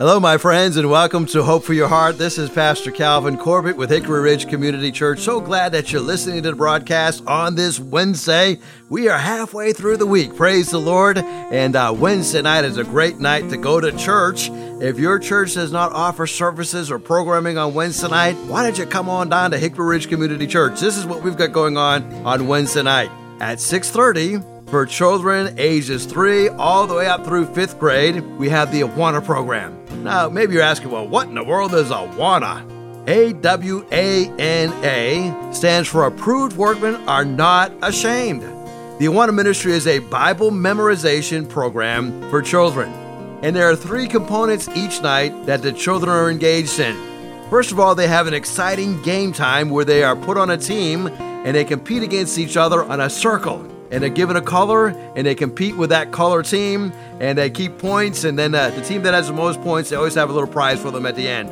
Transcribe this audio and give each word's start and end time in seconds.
Hello, 0.00 0.20
my 0.20 0.38
friends, 0.38 0.76
and 0.76 0.88
welcome 0.88 1.26
to 1.26 1.42
Hope 1.42 1.64
for 1.64 1.72
Your 1.72 1.88
Heart. 1.88 2.18
This 2.18 2.38
is 2.38 2.48
Pastor 2.50 2.92
Calvin 2.92 3.36
Corbett 3.36 3.76
with 3.76 3.90
Hickory 3.90 4.20
Ridge 4.20 4.46
Community 4.46 4.92
Church. 4.92 5.18
So 5.18 5.40
glad 5.40 5.72
that 5.72 5.90
you're 5.90 6.00
listening 6.00 6.40
to 6.44 6.50
the 6.50 6.56
broadcast 6.56 7.26
on 7.26 7.56
this 7.56 7.80
Wednesday. 7.80 8.60
We 8.88 9.08
are 9.08 9.18
halfway 9.18 9.72
through 9.72 9.96
the 9.96 10.06
week. 10.06 10.36
Praise 10.36 10.70
the 10.70 10.78
Lord. 10.78 11.18
And 11.18 11.74
uh, 11.74 11.92
Wednesday 11.98 12.42
night 12.42 12.64
is 12.64 12.76
a 12.76 12.84
great 12.84 13.18
night 13.18 13.50
to 13.50 13.56
go 13.56 13.80
to 13.80 13.90
church. 13.90 14.50
If 14.80 15.00
your 15.00 15.18
church 15.18 15.54
does 15.54 15.72
not 15.72 15.90
offer 15.90 16.28
services 16.28 16.92
or 16.92 17.00
programming 17.00 17.58
on 17.58 17.74
Wednesday 17.74 18.06
night, 18.06 18.36
why 18.46 18.62
don't 18.62 18.78
you 18.78 18.86
come 18.86 19.08
on 19.08 19.28
down 19.28 19.50
to 19.50 19.58
Hickory 19.58 19.84
Ridge 19.84 20.08
Community 20.08 20.46
Church? 20.46 20.78
This 20.78 20.96
is 20.96 21.06
what 21.06 21.24
we've 21.24 21.36
got 21.36 21.50
going 21.50 21.76
on 21.76 22.04
on 22.24 22.46
Wednesday 22.46 22.84
night 22.84 23.10
at 23.40 23.58
630 23.58 24.57
for 24.70 24.84
children 24.84 25.54
ages 25.58 26.04
3 26.04 26.48
all 26.50 26.86
the 26.86 26.94
way 26.94 27.06
up 27.06 27.24
through 27.24 27.46
5th 27.46 27.78
grade, 27.78 28.22
we 28.38 28.48
have 28.48 28.70
the 28.70 28.82
Awana 28.82 29.24
program. 29.24 29.78
Now, 30.02 30.28
maybe 30.28 30.54
you're 30.54 30.62
asking, 30.62 30.90
well, 30.90 31.08
what 31.08 31.28
in 31.28 31.34
the 31.34 31.44
world 31.44 31.74
is 31.74 31.88
Awana? 31.88 32.66
A 33.08 33.32
W 33.32 33.86
A 33.90 34.26
N 34.38 34.70
A 34.84 35.54
stands 35.54 35.88
for 35.88 36.04
Approved 36.04 36.56
Workmen 36.56 36.96
Are 37.08 37.24
Not 37.24 37.72
Ashamed. 37.82 38.42
The 38.42 39.06
Awana 39.06 39.34
Ministry 39.34 39.72
is 39.72 39.86
a 39.86 40.00
Bible 40.00 40.50
memorization 40.50 41.48
program 41.48 42.28
for 42.28 42.42
children. 42.42 42.90
And 43.42 43.56
there 43.56 43.70
are 43.70 43.76
three 43.76 44.06
components 44.06 44.68
each 44.74 45.00
night 45.00 45.46
that 45.46 45.62
the 45.62 45.72
children 45.72 46.10
are 46.10 46.30
engaged 46.30 46.80
in. 46.80 46.94
First 47.48 47.72
of 47.72 47.80
all, 47.80 47.94
they 47.94 48.08
have 48.08 48.26
an 48.26 48.34
exciting 48.34 49.00
game 49.02 49.32
time 49.32 49.70
where 49.70 49.86
they 49.86 50.02
are 50.02 50.16
put 50.16 50.36
on 50.36 50.50
a 50.50 50.58
team 50.58 51.06
and 51.06 51.56
they 51.56 51.64
compete 51.64 52.02
against 52.02 52.36
each 52.36 52.58
other 52.58 52.84
on 52.84 53.00
a 53.00 53.08
circle 53.08 53.66
and 53.90 54.02
they're 54.02 54.10
given 54.10 54.36
a 54.36 54.42
color 54.42 54.88
and 54.88 55.26
they 55.26 55.34
compete 55.34 55.76
with 55.76 55.90
that 55.90 56.12
color 56.12 56.42
team 56.42 56.92
and 57.20 57.38
they 57.38 57.50
keep 57.50 57.78
points 57.78 58.24
and 58.24 58.38
then 58.38 58.54
uh, 58.54 58.70
the 58.70 58.82
team 58.82 59.02
that 59.02 59.14
has 59.14 59.28
the 59.28 59.32
most 59.32 59.60
points 59.62 59.90
they 59.90 59.96
always 59.96 60.14
have 60.14 60.30
a 60.30 60.32
little 60.32 60.48
prize 60.48 60.80
for 60.80 60.90
them 60.90 61.06
at 61.06 61.16
the 61.16 61.26
end. 61.26 61.48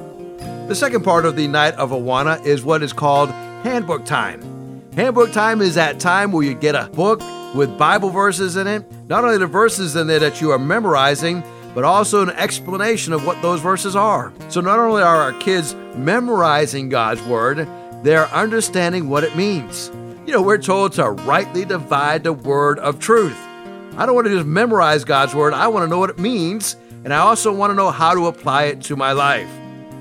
The 0.68 0.74
second 0.74 1.04
part 1.04 1.24
of 1.24 1.36
the 1.36 1.48
night 1.48 1.74
of 1.74 1.90
awana 1.90 2.44
is 2.44 2.64
what 2.64 2.82
is 2.82 2.92
called 2.92 3.30
handbook 3.30 4.04
time. 4.04 4.82
Handbook 4.94 5.32
time 5.32 5.60
is 5.60 5.74
that 5.74 6.00
time 6.00 6.32
where 6.32 6.44
you 6.44 6.54
get 6.54 6.74
a 6.74 6.88
book 6.88 7.20
with 7.54 7.78
bible 7.78 8.10
verses 8.10 8.56
in 8.56 8.66
it. 8.66 8.84
Not 9.08 9.24
only 9.24 9.38
the 9.38 9.46
verses 9.46 9.96
in 9.96 10.06
there 10.06 10.18
that 10.18 10.40
you 10.40 10.50
are 10.52 10.58
memorizing 10.58 11.42
but 11.74 11.84
also 11.84 12.22
an 12.22 12.30
explanation 12.30 13.12
of 13.12 13.26
what 13.26 13.40
those 13.42 13.60
verses 13.60 13.94
are. 13.94 14.32
So 14.48 14.62
not 14.62 14.78
only 14.78 15.02
are 15.02 15.16
our 15.16 15.32
kids 15.34 15.74
memorizing 15.94 16.88
god's 16.88 17.22
word 17.22 17.68
they're 18.02 18.28
understanding 18.28 19.08
what 19.08 19.24
it 19.24 19.34
means 19.36 19.90
you 20.26 20.32
know, 20.32 20.42
we're 20.42 20.58
told 20.58 20.92
to 20.92 21.10
rightly 21.10 21.64
divide 21.64 22.24
the 22.24 22.32
word 22.32 22.80
of 22.80 22.98
truth. 22.98 23.38
I 23.96 24.04
don't 24.04 24.16
want 24.16 24.26
to 24.26 24.34
just 24.34 24.46
memorize 24.46 25.04
God's 25.04 25.34
word, 25.34 25.54
I 25.54 25.68
want 25.68 25.84
to 25.84 25.88
know 25.88 25.98
what 25.98 26.10
it 26.10 26.18
means, 26.18 26.76
and 27.04 27.14
I 27.14 27.18
also 27.18 27.52
want 27.52 27.70
to 27.70 27.74
know 27.74 27.92
how 27.92 28.12
to 28.12 28.26
apply 28.26 28.64
it 28.64 28.82
to 28.82 28.96
my 28.96 29.12
life. 29.12 29.48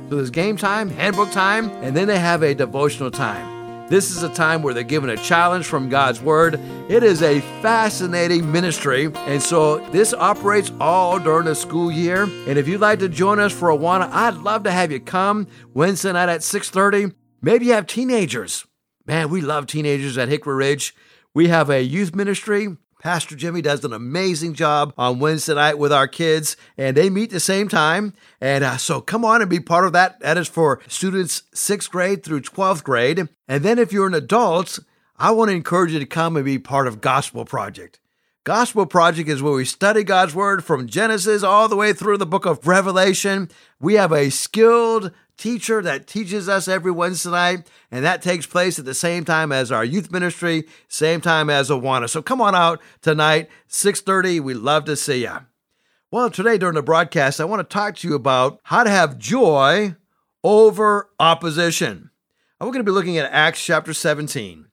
So 0.09 0.15
there's 0.15 0.31
game 0.31 0.57
time, 0.57 0.89
handbook 0.89 1.31
time, 1.31 1.69
and 1.83 1.95
then 1.95 2.07
they 2.07 2.17
have 2.17 2.41
a 2.41 2.55
devotional 2.55 3.11
time. 3.11 3.87
This 3.87 4.09
is 4.09 4.23
a 4.23 4.29
time 4.33 4.63
where 4.63 4.73
they're 4.73 4.81
given 4.81 5.11
a 5.11 5.17
challenge 5.17 5.67
from 5.67 5.89
God's 5.89 6.19
Word. 6.19 6.59
It 6.89 7.03
is 7.03 7.21
a 7.21 7.41
fascinating 7.61 8.51
ministry, 8.51 9.11
and 9.13 9.39
so 9.39 9.77
this 9.91 10.11
operates 10.11 10.71
all 10.79 11.19
during 11.19 11.45
the 11.45 11.53
school 11.53 11.91
year. 11.91 12.23
And 12.23 12.57
if 12.57 12.67
you'd 12.67 12.81
like 12.81 12.97
to 12.99 13.09
join 13.09 13.39
us 13.39 13.53
for 13.53 13.69
a 13.69 13.77
Awana, 13.77 14.09
I'd 14.11 14.37
love 14.37 14.63
to 14.63 14.71
have 14.71 14.91
you 14.91 14.99
come 14.99 15.45
Wednesday 15.75 16.13
night 16.13 16.29
at 16.29 16.41
6:30. 16.41 17.13
Maybe 17.43 17.67
you 17.67 17.73
have 17.73 17.85
teenagers. 17.85 18.65
Man, 19.07 19.29
we 19.29 19.39
love 19.39 19.67
teenagers 19.67 20.17
at 20.17 20.29
Hickory 20.29 20.55
Ridge. 20.55 20.95
We 21.31 21.47
have 21.49 21.69
a 21.69 21.83
youth 21.83 22.15
ministry. 22.15 22.75
Pastor 22.99 23.35
Jimmy 23.35 23.61
does 23.61 23.85
an 23.85 23.93
amazing 23.93 24.55
job 24.55 24.95
on 24.97 25.19
Wednesday 25.19 25.53
night 25.53 25.77
with 25.77 25.93
our 25.93 26.07
kids, 26.07 26.57
and 26.75 26.97
they 26.97 27.11
meet 27.11 27.29
the 27.29 27.39
same 27.39 27.67
time. 27.67 28.13
And 28.41 28.63
uh, 28.63 28.77
so 28.77 29.01
come 29.01 29.23
on 29.23 29.41
and 29.41 29.49
be 29.49 29.59
part 29.59 29.85
of 29.85 29.93
that. 29.93 30.19
That 30.21 30.39
is 30.39 30.47
for 30.47 30.81
students 30.87 31.43
sixth 31.53 31.91
grade 31.91 32.23
through 32.23 32.41
12th 32.41 32.83
grade. 32.83 33.29
And 33.47 33.63
then 33.63 33.77
if 33.77 33.93
you're 33.93 34.07
an 34.07 34.15
adult, 34.15 34.79
I 35.17 35.29
want 35.29 35.49
to 35.49 35.55
encourage 35.55 35.91
you 35.91 35.99
to 35.99 36.05
come 36.07 36.35
and 36.35 36.43
be 36.43 36.57
part 36.57 36.87
of 36.87 36.99
Gospel 36.99 37.45
Project. 37.45 37.99
Gospel 38.43 38.87
Project 38.87 39.29
is 39.29 39.41
where 39.41 39.53
we 39.53 39.65
study 39.65 40.03
God's 40.03 40.33
Word 40.33 40.63
from 40.63 40.87
Genesis 40.87 41.43
all 41.43 41.67
the 41.67 41.75
way 41.75 41.93
through 41.93 42.17
the 42.17 42.25
book 42.25 42.45
of 42.45 42.65
Revelation. 42.65 43.49
We 43.79 43.95
have 43.95 44.11
a 44.11 44.31
skilled 44.31 45.11
teacher 45.37 45.81
that 45.81 46.07
teaches 46.07 46.47
us 46.47 46.67
every 46.67 46.91
Wednesday 46.91 47.29
night, 47.29 47.67
and 47.91 48.05
that 48.05 48.21
takes 48.21 48.45
place 48.45 48.79
at 48.79 48.85
the 48.85 48.93
same 48.93 49.25
time 49.25 49.51
as 49.51 49.71
our 49.71 49.85
youth 49.85 50.11
ministry, 50.11 50.67
same 50.87 51.21
time 51.21 51.49
as 51.49 51.69
Awana. 51.69 52.09
So 52.09 52.21
come 52.21 52.41
on 52.41 52.55
out 52.55 52.81
tonight, 53.01 53.49
6:30. 53.67 54.39
We 54.39 54.53
love 54.53 54.85
to 54.85 54.95
see 54.95 55.23
you. 55.23 55.37
Well, 56.11 56.29
today 56.29 56.57
during 56.57 56.75
the 56.75 56.81
broadcast, 56.81 57.41
I 57.41 57.45
want 57.45 57.67
to 57.67 57.73
talk 57.73 57.95
to 57.97 58.07
you 58.07 58.15
about 58.15 58.59
how 58.63 58.83
to 58.83 58.89
have 58.89 59.17
joy 59.17 59.95
over 60.43 61.09
opposition. 61.19 62.11
We're 62.59 62.67
going 62.67 62.85
to 62.85 62.91
be 62.91 62.91
looking 62.91 63.17
at 63.17 63.31
Acts 63.31 63.63
chapter 63.63 63.93
17. 63.93 64.67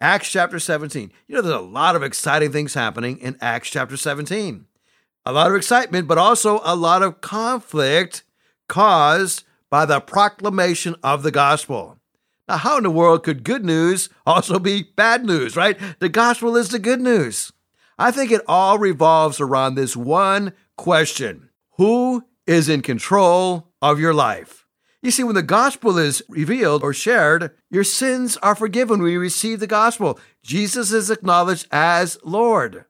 Acts 0.00 0.30
chapter 0.30 0.58
17. 0.58 1.10
You 1.26 1.34
know, 1.34 1.42
there's 1.42 1.54
a 1.54 1.60
lot 1.60 1.96
of 1.96 2.02
exciting 2.02 2.52
things 2.52 2.74
happening 2.74 3.18
in 3.18 3.38
Acts 3.40 3.70
chapter 3.70 3.96
17. 3.96 4.66
A 5.24 5.32
lot 5.32 5.50
of 5.50 5.56
excitement, 5.56 6.06
but 6.06 6.18
also 6.18 6.60
a 6.64 6.76
lot 6.76 7.02
of 7.02 7.22
conflict 7.22 8.22
caused 8.68 9.44
by 9.74 9.84
the 9.84 10.00
proclamation 10.00 10.94
of 11.02 11.24
the 11.24 11.32
gospel. 11.32 11.98
Now, 12.46 12.58
how 12.58 12.76
in 12.76 12.84
the 12.84 12.90
world 12.90 13.24
could 13.24 13.42
good 13.42 13.64
news 13.64 14.08
also 14.24 14.60
be 14.60 14.84
bad 14.94 15.26
news, 15.26 15.56
right? 15.56 15.76
The 15.98 16.08
gospel 16.08 16.56
is 16.56 16.68
the 16.68 16.78
good 16.78 17.00
news. 17.00 17.52
I 17.98 18.12
think 18.12 18.30
it 18.30 18.42
all 18.46 18.78
revolves 18.78 19.40
around 19.40 19.74
this 19.74 19.96
one 19.96 20.52
question 20.76 21.50
Who 21.72 22.22
is 22.46 22.68
in 22.68 22.82
control 22.82 23.72
of 23.82 23.98
your 23.98 24.14
life? 24.14 24.64
You 25.02 25.10
see, 25.10 25.24
when 25.24 25.34
the 25.34 25.42
gospel 25.42 25.98
is 25.98 26.22
revealed 26.28 26.84
or 26.84 26.94
shared, 26.94 27.50
your 27.68 27.82
sins 27.82 28.36
are 28.44 28.54
forgiven 28.54 29.02
when 29.02 29.10
you 29.10 29.18
receive 29.18 29.58
the 29.58 29.66
gospel. 29.66 30.20
Jesus 30.44 30.92
is 30.92 31.10
acknowledged 31.10 31.66
as 31.72 32.16
Lord. 32.22 32.84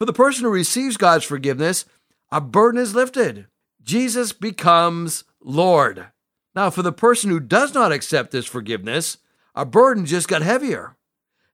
For 0.00 0.06
the 0.06 0.12
person 0.12 0.42
who 0.42 0.50
receives 0.50 0.96
God's 0.96 1.24
forgiveness, 1.24 1.84
a 2.32 2.40
burden 2.40 2.80
is 2.80 2.96
lifted. 2.96 3.46
Jesus 3.80 4.32
becomes 4.32 5.22
Lord. 5.40 6.08
Now, 6.56 6.70
for 6.70 6.80
the 6.80 6.90
person 6.90 7.28
who 7.28 7.38
does 7.38 7.74
not 7.74 7.92
accept 7.92 8.30
this 8.30 8.46
forgiveness, 8.46 9.18
a 9.54 9.66
burden 9.66 10.06
just 10.06 10.26
got 10.26 10.40
heavier. 10.40 10.96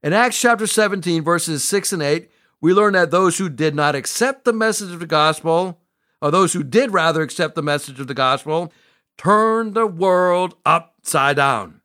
In 0.00 0.12
Acts 0.12 0.40
chapter 0.40 0.68
17, 0.68 1.24
verses 1.24 1.64
6 1.64 1.92
and 1.92 2.02
8, 2.02 2.30
we 2.60 2.72
learn 2.72 2.92
that 2.92 3.10
those 3.10 3.38
who 3.38 3.48
did 3.48 3.74
not 3.74 3.96
accept 3.96 4.44
the 4.44 4.52
message 4.52 4.92
of 4.92 5.00
the 5.00 5.06
gospel, 5.06 5.80
or 6.20 6.30
those 6.30 6.52
who 6.52 6.62
did 6.62 6.92
rather 6.92 7.22
accept 7.22 7.56
the 7.56 7.62
message 7.62 7.98
of 7.98 8.06
the 8.06 8.14
gospel, 8.14 8.72
turned 9.18 9.74
the 9.74 9.88
world 9.88 10.54
upside 10.64 11.34
down. 11.36 11.80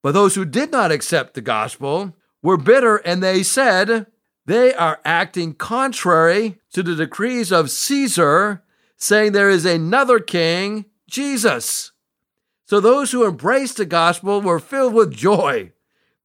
But 0.00 0.12
those 0.12 0.36
who 0.36 0.44
did 0.44 0.70
not 0.70 0.92
accept 0.92 1.34
the 1.34 1.40
gospel 1.40 2.14
were 2.40 2.56
bitter, 2.56 2.98
and 2.98 3.20
they 3.20 3.42
said, 3.42 4.06
They 4.46 4.72
are 4.74 5.00
acting 5.04 5.54
contrary 5.54 6.60
to 6.72 6.84
the 6.84 6.94
decrees 6.94 7.50
of 7.50 7.68
Caesar, 7.68 8.62
saying 8.96 9.32
there 9.32 9.50
is 9.50 9.64
another 9.64 10.20
king, 10.20 10.84
Jesus. 11.08 11.90
So 12.70 12.78
those 12.78 13.10
who 13.10 13.26
embraced 13.26 13.78
the 13.78 13.84
gospel 13.84 14.40
were 14.40 14.60
filled 14.60 14.94
with 14.94 15.12
joy. 15.12 15.72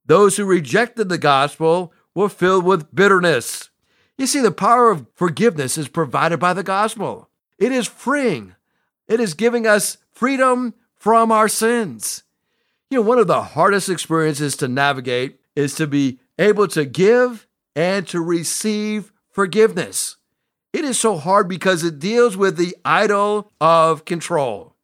Those 0.04 0.36
who 0.36 0.44
rejected 0.44 1.08
the 1.08 1.18
gospel 1.18 1.92
were 2.14 2.28
filled 2.28 2.64
with 2.64 2.94
bitterness. 2.94 3.70
You 4.16 4.28
see, 4.28 4.38
the 4.38 4.52
power 4.52 4.92
of 4.92 5.08
forgiveness 5.12 5.76
is 5.76 5.88
provided 5.88 6.38
by 6.38 6.54
the 6.54 6.62
gospel. 6.62 7.30
It 7.58 7.72
is 7.72 7.88
freeing. 7.88 8.54
It 9.08 9.18
is 9.18 9.34
giving 9.34 9.66
us 9.66 9.98
freedom 10.12 10.74
from 10.94 11.32
our 11.32 11.48
sins. 11.48 12.22
You 12.90 12.98
know, 12.98 13.08
one 13.08 13.18
of 13.18 13.26
the 13.26 13.42
hardest 13.42 13.88
experiences 13.88 14.54
to 14.58 14.68
navigate 14.68 15.40
is 15.56 15.74
to 15.74 15.88
be 15.88 16.20
able 16.38 16.68
to 16.68 16.84
give 16.84 17.48
and 17.74 18.06
to 18.06 18.20
receive 18.20 19.12
forgiveness. 19.32 20.16
It 20.72 20.84
is 20.84 20.96
so 20.96 21.16
hard 21.16 21.48
because 21.48 21.82
it 21.82 21.98
deals 21.98 22.36
with 22.36 22.56
the 22.56 22.76
idol 22.84 23.50
of 23.60 24.04
control. 24.04 24.75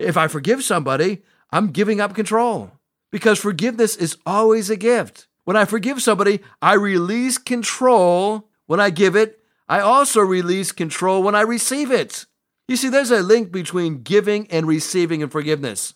If 0.00 0.16
I 0.16 0.28
forgive 0.28 0.64
somebody, 0.64 1.20
I'm 1.50 1.72
giving 1.72 2.00
up 2.00 2.14
control 2.14 2.72
because 3.12 3.38
forgiveness 3.38 3.96
is 3.96 4.16
always 4.24 4.70
a 4.70 4.76
gift. 4.76 5.28
When 5.44 5.58
I 5.58 5.66
forgive 5.66 6.00
somebody, 6.00 6.40
I 6.62 6.72
release 6.72 7.36
control 7.36 8.48
when 8.64 8.80
I 8.80 8.88
give 8.88 9.14
it. 9.14 9.40
I 9.68 9.80
also 9.80 10.20
release 10.20 10.72
control 10.72 11.22
when 11.22 11.34
I 11.34 11.42
receive 11.42 11.90
it. 11.90 12.24
You 12.66 12.76
see, 12.76 12.88
there's 12.88 13.10
a 13.10 13.22
link 13.22 13.52
between 13.52 14.02
giving 14.02 14.50
and 14.50 14.66
receiving 14.66 15.22
and 15.22 15.30
forgiveness. 15.30 15.92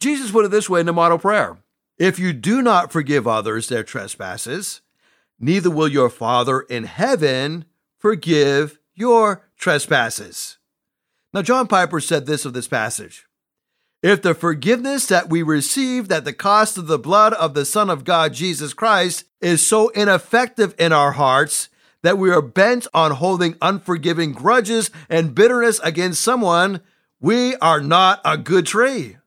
Jesus 0.00 0.30
put 0.30 0.44
it 0.44 0.52
this 0.52 0.70
way 0.70 0.78
in 0.78 0.86
the 0.86 0.92
model 0.92 1.18
prayer 1.18 1.58
If 1.98 2.20
you 2.20 2.32
do 2.32 2.62
not 2.62 2.92
forgive 2.92 3.26
others 3.26 3.68
their 3.68 3.82
trespasses, 3.82 4.82
neither 5.40 5.70
will 5.70 5.88
your 5.88 6.10
Father 6.10 6.60
in 6.60 6.84
heaven 6.84 7.64
forgive 7.98 8.78
your 8.94 9.48
trespasses. 9.56 10.58
Now, 11.34 11.42
John 11.42 11.66
Piper 11.66 11.98
said 11.98 12.26
this 12.26 12.44
of 12.44 12.52
this 12.52 12.68
passage 12.68 13.26
if 14.02 14.20
the 14.20 14.34
forgiveness 14.34 15.06
that 15.06 15.30
we 15.30 15.42
receive 15.42 16.10
at 16.10 16.24
the 16.24 16.32
cost 16.32 16.76
of 16.76 16.88
the 16.88 16.98
blood 16.98 17.32
of 17.34 17.54
the 17.54 17.64
Son 17.64 17.88
of 17.88 18.04
God, 18.04 18.34
Jesus 18.34 18.74
Christ, 18.74 19.24
is 19.40 19.64
so 19.64 19.88
ineffective 19.90 20.74
in 20.78 20.92
our 20.92 21.12
hearts 21.12 21.68
that 22.02 22.18
we 22.18 22.30
are 22.30 22.42
bent 22.42 22.86
on 22.92 23.12
holding 23.12 23.56
unforgiving 23.62 24.32
grudges 24.32 24.90
and 25.08 25.34
bitterness 25.34 25.78
against 25.84 26.20
someone, 26.20 26.80
we 27.20 27.54
are 27.56 27.80
not 27.80 28.20
a 28.24 28.36
good 28.36 28.66
tree. 28.66 29.18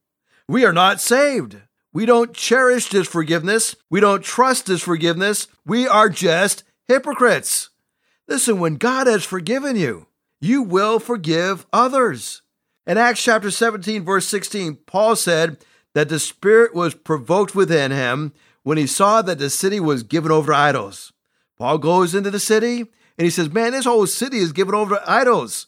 We 0.48 0.66
are 0.66 0.74
not 0.74 1.00
saved. 1.00 1.58
We 1.94 2.06
don't 2.06 2.34
cherish 2.34 2.90
this 2.90 3.08
forgiveness. 3.08 3.78
We 3.90 4.02
don't 4.02 4.24
trust 4.24 4.66
this 4.66 4.82
forgiveness. 4.82 5.48
We 5.66 5.88
are 5.88 6.10
just 6.10 6.66
hypocrites. 6.86 7.70
Listen, 8.28 8.60
when 8.60 8.76
God 8.76 9.08
has 9.08 9.24
forgiven 9.24 9.78
you, 9.78 10.08
you 10.42 10.62
will 10.62 11.00
forgive 11.00 11.66
others. 11.72 12.42
In 12.88 12.98
Acts 12.98 13.24
chapter 13.24 13.50
17, 13.50 14.04
verse 14.04 14.28
16, 14.28 14.76
Paul 14.86 15.16
said 15.16 15.58
that 15.94 16.10
the 16.10 16.20
Spirit 16.20 16.76
was 16.76 16.94
provoked 16.94 17.56
within 17.56 17.92
him 17.92 18.34
when 18.64 18.78
he 18.78 18.86
saw 18.86 19.22
that 19.24 19.40
the 19.40 19.50
city 19.50 19.80
was 19.80 20.04
given 20.04 20.32
over 20.32 20.52
to 20.52 20.58
idols. 20.58 21.12
Paul 21.58 21.78
goes 21.80 22.14
into 22.14 22.30
the 22.30 22.40
city 22.40 22.80
and 22.80 23.26
he 23.26 23.30
says, 23.30 23.52
Man, 23.52 23.72
this 23.72 23.86
whole 23.86 24.06
city 24.08 24.38
is 24.38 24.52
given 24.52 24.76
over 24.76 24.96
to 24.96 25.12
idols. 25.12 25.68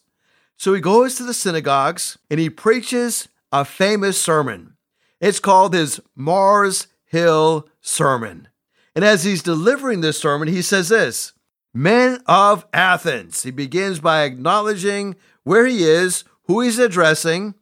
So 0.58 0.74
he 0.74 0.82
goes 0.82 1.16
to 1.16 1.24
the 1.24 1.34
synagogues 1.34 2.18
and 2.30 2.40
he 2.40 2.50
preaches 2.50 3.30
a 3.52 3.66
famous 3.66 4.20
sermon. 4.22 4.76
It's 5.20 5.40
called 5.40 5.74
his 5.74 6.00
Mars 6.16 6.88
Hill 7.06 7.68
Sermon. 7.82 8.48
And 8.96 9.06
as 9.06 9.24
he's 9.24 9.44
delivering 9.44 10.02
this 10.02 10.20
sermon, 10.20 10.48
he 10.48 10.62
says 10.62 10.90
this 10.90 11.34
Men 11.74 12.22
of 12.26 12.66
Athens. 12.74 13.44
He 13.44 13.52
begins 13.52 14.00
by 14.00 14.24
acknowledging 14.24 15.16
where 15.44 15.66
he 15.66 15.84
is, 15.84 16.24
who 16.48 16.62
he's 16.62 16.80
addressing. 16.80 17.54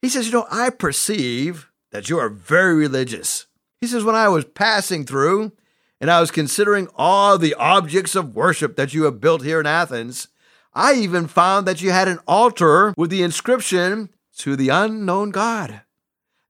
He 0.00 0.08
says, 0.08 0.26
You 0.26 0.32
know, 0.32 0.46
I 0.50 0.70
perceive 0.70 1.70
that 1.90 2.08
you 2.08 2.18
are 2.18 2.28
very 2.28 2.74
religious. 2.74 3.46
He 3.80 3.86
says, 3.86 4.04
When 4.04 4.14
I 4.14 4.28
was 4.28 4.44
passing 4.44 5.04
through 5.04 5.52
and 6.00 6.10
I 6.10 6.20
was 6.20 6.30
considering 6.30 6.88
all 6.96 7.36
the 7.36 7.54
objects 7.54 8.14
of 8.14 8.34
worship 8.34 8.76
that 8.76 8.94
you 8.94 9.04
have 9.04 9.20
built 9.20 9.42
here 9.44 9.60
in 9.60 9.66
Athens, 9.66 10.28
I 10.72 10.94
even 10.94 11.26
found 11.26 11.66
that 11.66 11.82
you 11.82 11.90
had 11.90 12.08
an 12.08 12.20
altar 12.26 12.94
with 12.96 13.10
the 13.10 13.22
inscription, 13.22 14.10
To 14.38 14.56
the 14.56 14.70
unknown 14.70 15.30
God. 15.30 15.82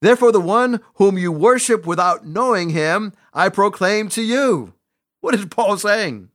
Therefore, 0.01 0.33
the 0.33 0.41
one 0.41 0.81
whom 0.95 1.19
you 1.19 1.33
worship 1.33 1.87
without 1.87 2.27
knowing 2.27 2.71
him, 2.71 3.13
I 3.35 3.49
proclaim 3.49 4.09
to 4.11 4.23
you. 4.23 4.75
What 5.21 5.35
is 5.35 5.45
Paul 5.47 5.77
saying? 5.77 6.31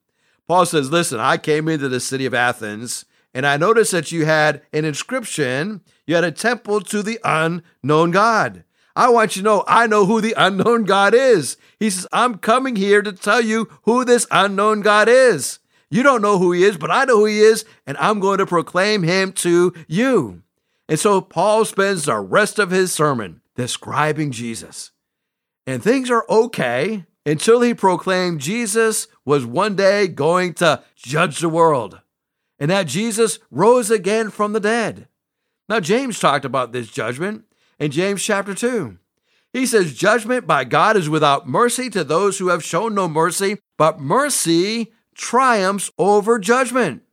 Paul 0.48 0.66
says, 0.66 0.92
Listen, 0.92 1.20
I 1.20 1.38
came 1.38 1.68
into 1.68 1.90
the 1.90 2.00
city 2.00 2.26
of 2.26 2.34
Athens 2.34 3.06
and 3.36 3.46
I 3.46 3.58
noticed 3.58 3.92
that 3.92 4.14
you 4.14 4.24
had 4.26 4.62
an 4.72 4.86
inscription, 4.86 5.82
you 6.08 6.16
had 6.16 6.24
a 6.24 6.32
temple 6.32 6.80
to 6.80 7.04
the 7.04 7.20
unknown 7.26 8.12
God. 8.12 8.64
I 8.96 9.10
want 9.10 9.36
you 9.36 9.42
to 9.42 9.44
know, 9.44 9.64
I 9.68 9.88
know 9.88 10.06
who 10.06 10.22
the 10.22 10.34
unknown 10.38 10.86
God 10.86 11.14
is. 11.14 11.58
He 11.78 11.90
says, 11.90 12.08
I'm 12.14 12.38
coming 12.38 12.78
here 12.78 13.02
to 13.02 13.12
tell 13.12 13.42
you 13.42 13.68
who 13.82 14.06
this 14.06 14.26
unknown 14.32 14.80
God 14.80 15.10
is. 15.10 15.60
You 15.90 16.02
don't 16.02 16.22
know 16.22 16.38
who 16.38 16.54
he 16.54 16.64
is, 16.64 16.78
but 16.78 16.90
I 16.90 17.04
know 17.04 17.18
who 17.18 17.26
he 17.26 17.42
is, 17.42 17.66
and 17.86 17.98
I'm 17.98 18.22
going 18.22 18.38
to 18.38 18.46
proclaim 18.46 19.04
him 19.04 19.34
to 19.34 19.74
you. 19.86 20.42
And 20.88 20.98
so 20.98 21.20
Paul 21.20 21.66
spends 21.66 22.06
the 22.06 22.18
rest 22.18 22.58
of 22.58 22.72
his 22.72 22.94
sermon 22.94 23.42
describing 23.56 24.32
Jesus. 24.32 24.92
And 25.68 25.84
things 25.84 26.10
are 26.10 26.26
okay 26.30 27.06
until 27.26 27.60
he 27.60 27.74
proclaimed 27.74 28.40
Jesus 28.40 29.10
was 29.26 29.46
one 29.46 29.76
day 29.76 30.08
going 30.08 30.54
to 30.56 30.84
judge 30.96 31.40
the 31.40 31.50
world 31.50 32.00
and 32.60 32.72
that 32.72 32.88
Jesus 32.88 33.40
rose 33.52 33.90
again 33.90 34.30
from 34.30 34.54
the 34.54 34.60
dead. 34.60 35.08
Now, 35.68 35.80
James 35.80 36.20
talked 36.20 36.46
about 36.46 36.72
this 36.72 36.90
judgment 36.90 37.46
in 37.80 37.92
James 37.92 38.24
chapter 38.24 38.54
2. 38.54 38.98
He 39.52 39.66
says, 39.66 39.94
Judgment 39.94 40.46
by 40.46 40.64
God 40.66 40.98
is 40.98 41.10
without 41.10 41.48
mercy 41.48 41.90
to 41.92 42.04
those 42.04 42.38
who 42.38 42.50
have 42.50 42.64
shown 42.64 42.94
no 42.94 43.08
mercy, 43.08 43.58
but 43.78 44.00
mercy 44.00 44.92
triumphs 45.16 45.92
over 45.98 46.40
judgment. 46.40 47.04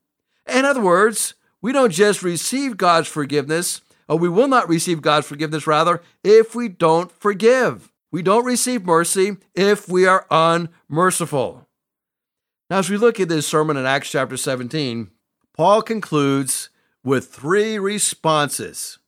In 0.47 0.65
other 0.65 0.81
words, 0.81 1.35
we 1.61 1.73
don't 1.73 1.93
just 1.93 2.23
receive 2.23 2.77
God's 2.77 3.09
forgiveness, 3.09 3.81
or 4.09 4.19
we 4.19 4.29
will 4.29 4.49
not 4.49 4.69
receive 4.69 5.01
God's 5.01 5.29
forgiveness, 5.29 5.67
rather, 5.67 6.03
if 6.25 6.55
we 6.55 6.69
don't 6.69 7.13
forgive. 7.13 7.93
We 8.11 8.23
don't 8.23 8.45
receive 8.45 8.85
mercy 8.85 9.37
if 9.55 9.89
we 9.89 10.07
are 10.07 10.27
unmerciful. 10.31 11.69
Now, 12.69 12.79
as 12.79 12.91
we 12.91 12.97
look 12.97 13.21
at 13.21 13.29
this 13.29 13.47
sermon 13.47 13.77
in 13.77 13.87
Acts 13.87 14.11
chapter 14.11 14.37
17, 14.37 15.11
Paul 15.55 15.83
concludes 15.83 16.71
with 17.05 17.29
three 17.29 17.79
responses. 17.79 18.99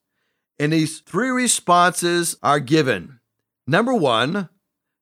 And 0.59 0.73
these 0.73 1.01
three 1.01 1.31
responses 1.31 2.37
are 2.43 2.61
given. 2.61 3.21
Number 3.67 3.95
one, 3.95 4.49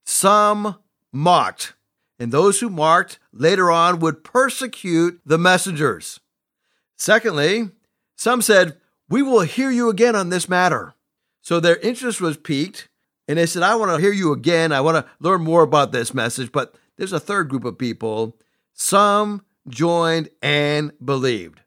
some 0.05 0.77
mocked, 1.11 1.73
and 2.17 2.31
those 2.31 2.59
who 2.59 2.69
mocked 2.69 3.19
later 3.31 3.69
on 3.69 3.99
would 3.99 4.23
persecute 4.23 5.21
the 5.25 5.37
messengers. 5.37 6.19
Secondly, 6.97 7.69
some 8.15 8.41
said, 8.41 8.77
We 9.09 9.21
will 9.21 9.41
hear 9.41 9.69
you 9.69 9.89
again 9.89 10.15
on 10.15 10.29
this 10.29 10.47
matter. 10.47 10.93
So 11.41 11.59
their 11.59 11.77
interest 11.77 12.21
was 12.21 12.37
piqued, 12.37 12.87
and 13.27 13.37
they 13.37 13.45
said, 13.45 13.63
I 13.63 13.75
want 13.75 13.91
to 13.91 14.01
hear 14.01 14.13
you 14.13 14.31
again. 14.31 14.71
I 14.71 14.81
want 14.81 15.05
to 15.05 15.11
learn 15.19 15.43
more 15.43 15.63
about 15.63 15.91
this 15.91 16.13
message. 16.13 16.51
But 16.51 16.75
there's 16.97 17.13
a 17.13 17.19
third 17.19 17.49
group 17.49 17.65
of 17.65 17.77
people. 17.77 18.37
Some 18.73 19.43
joined, 19.67 20.29
and 20.41 20.91
believed. 21.03 21.61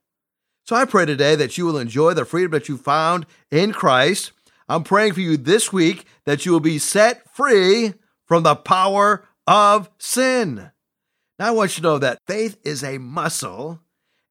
So 0.64 0.74
I 0.74 0.84
pray 0.84 1.06
today 1.06 1.36
that 1.36 1.56
you 1.56 1.64
will 1.64 1.78
enjoy 1.78 2.14
the 2.14 2.24
freedom 2.24 2.50
that 2.52 2.68
you 2.68 2.76
found 2.76 3.26
in 3.50 3.72
Christ. 3.72 4.32
I'm 4.68 4.82
praying 4.82 5.12
for 5.12 5.20
you 5.20 5.36
this 5.36 5.72
week 5.72 6.06
that 6.24 6.44
you 6.44 6.52
will 6.52 6.60
be 6.60 6.78
set 6.78 7.28
free 7.30 7.94
from 8.26 8.42
the 8.42 8.56
power 8.56 9.24
of 9.46 9.88
sin. 9.98 10.70
Now, 11.38 11.48
I 11.48 11.50
want 11.52 11.76
you 11.76 11.82
to 11.82 11.88
know 11.88 11.98
that 11.98 12.18
faith 12.26 12.58
is 12.64 12.82
a 12.82 12.98
muscle. 12.98 13.80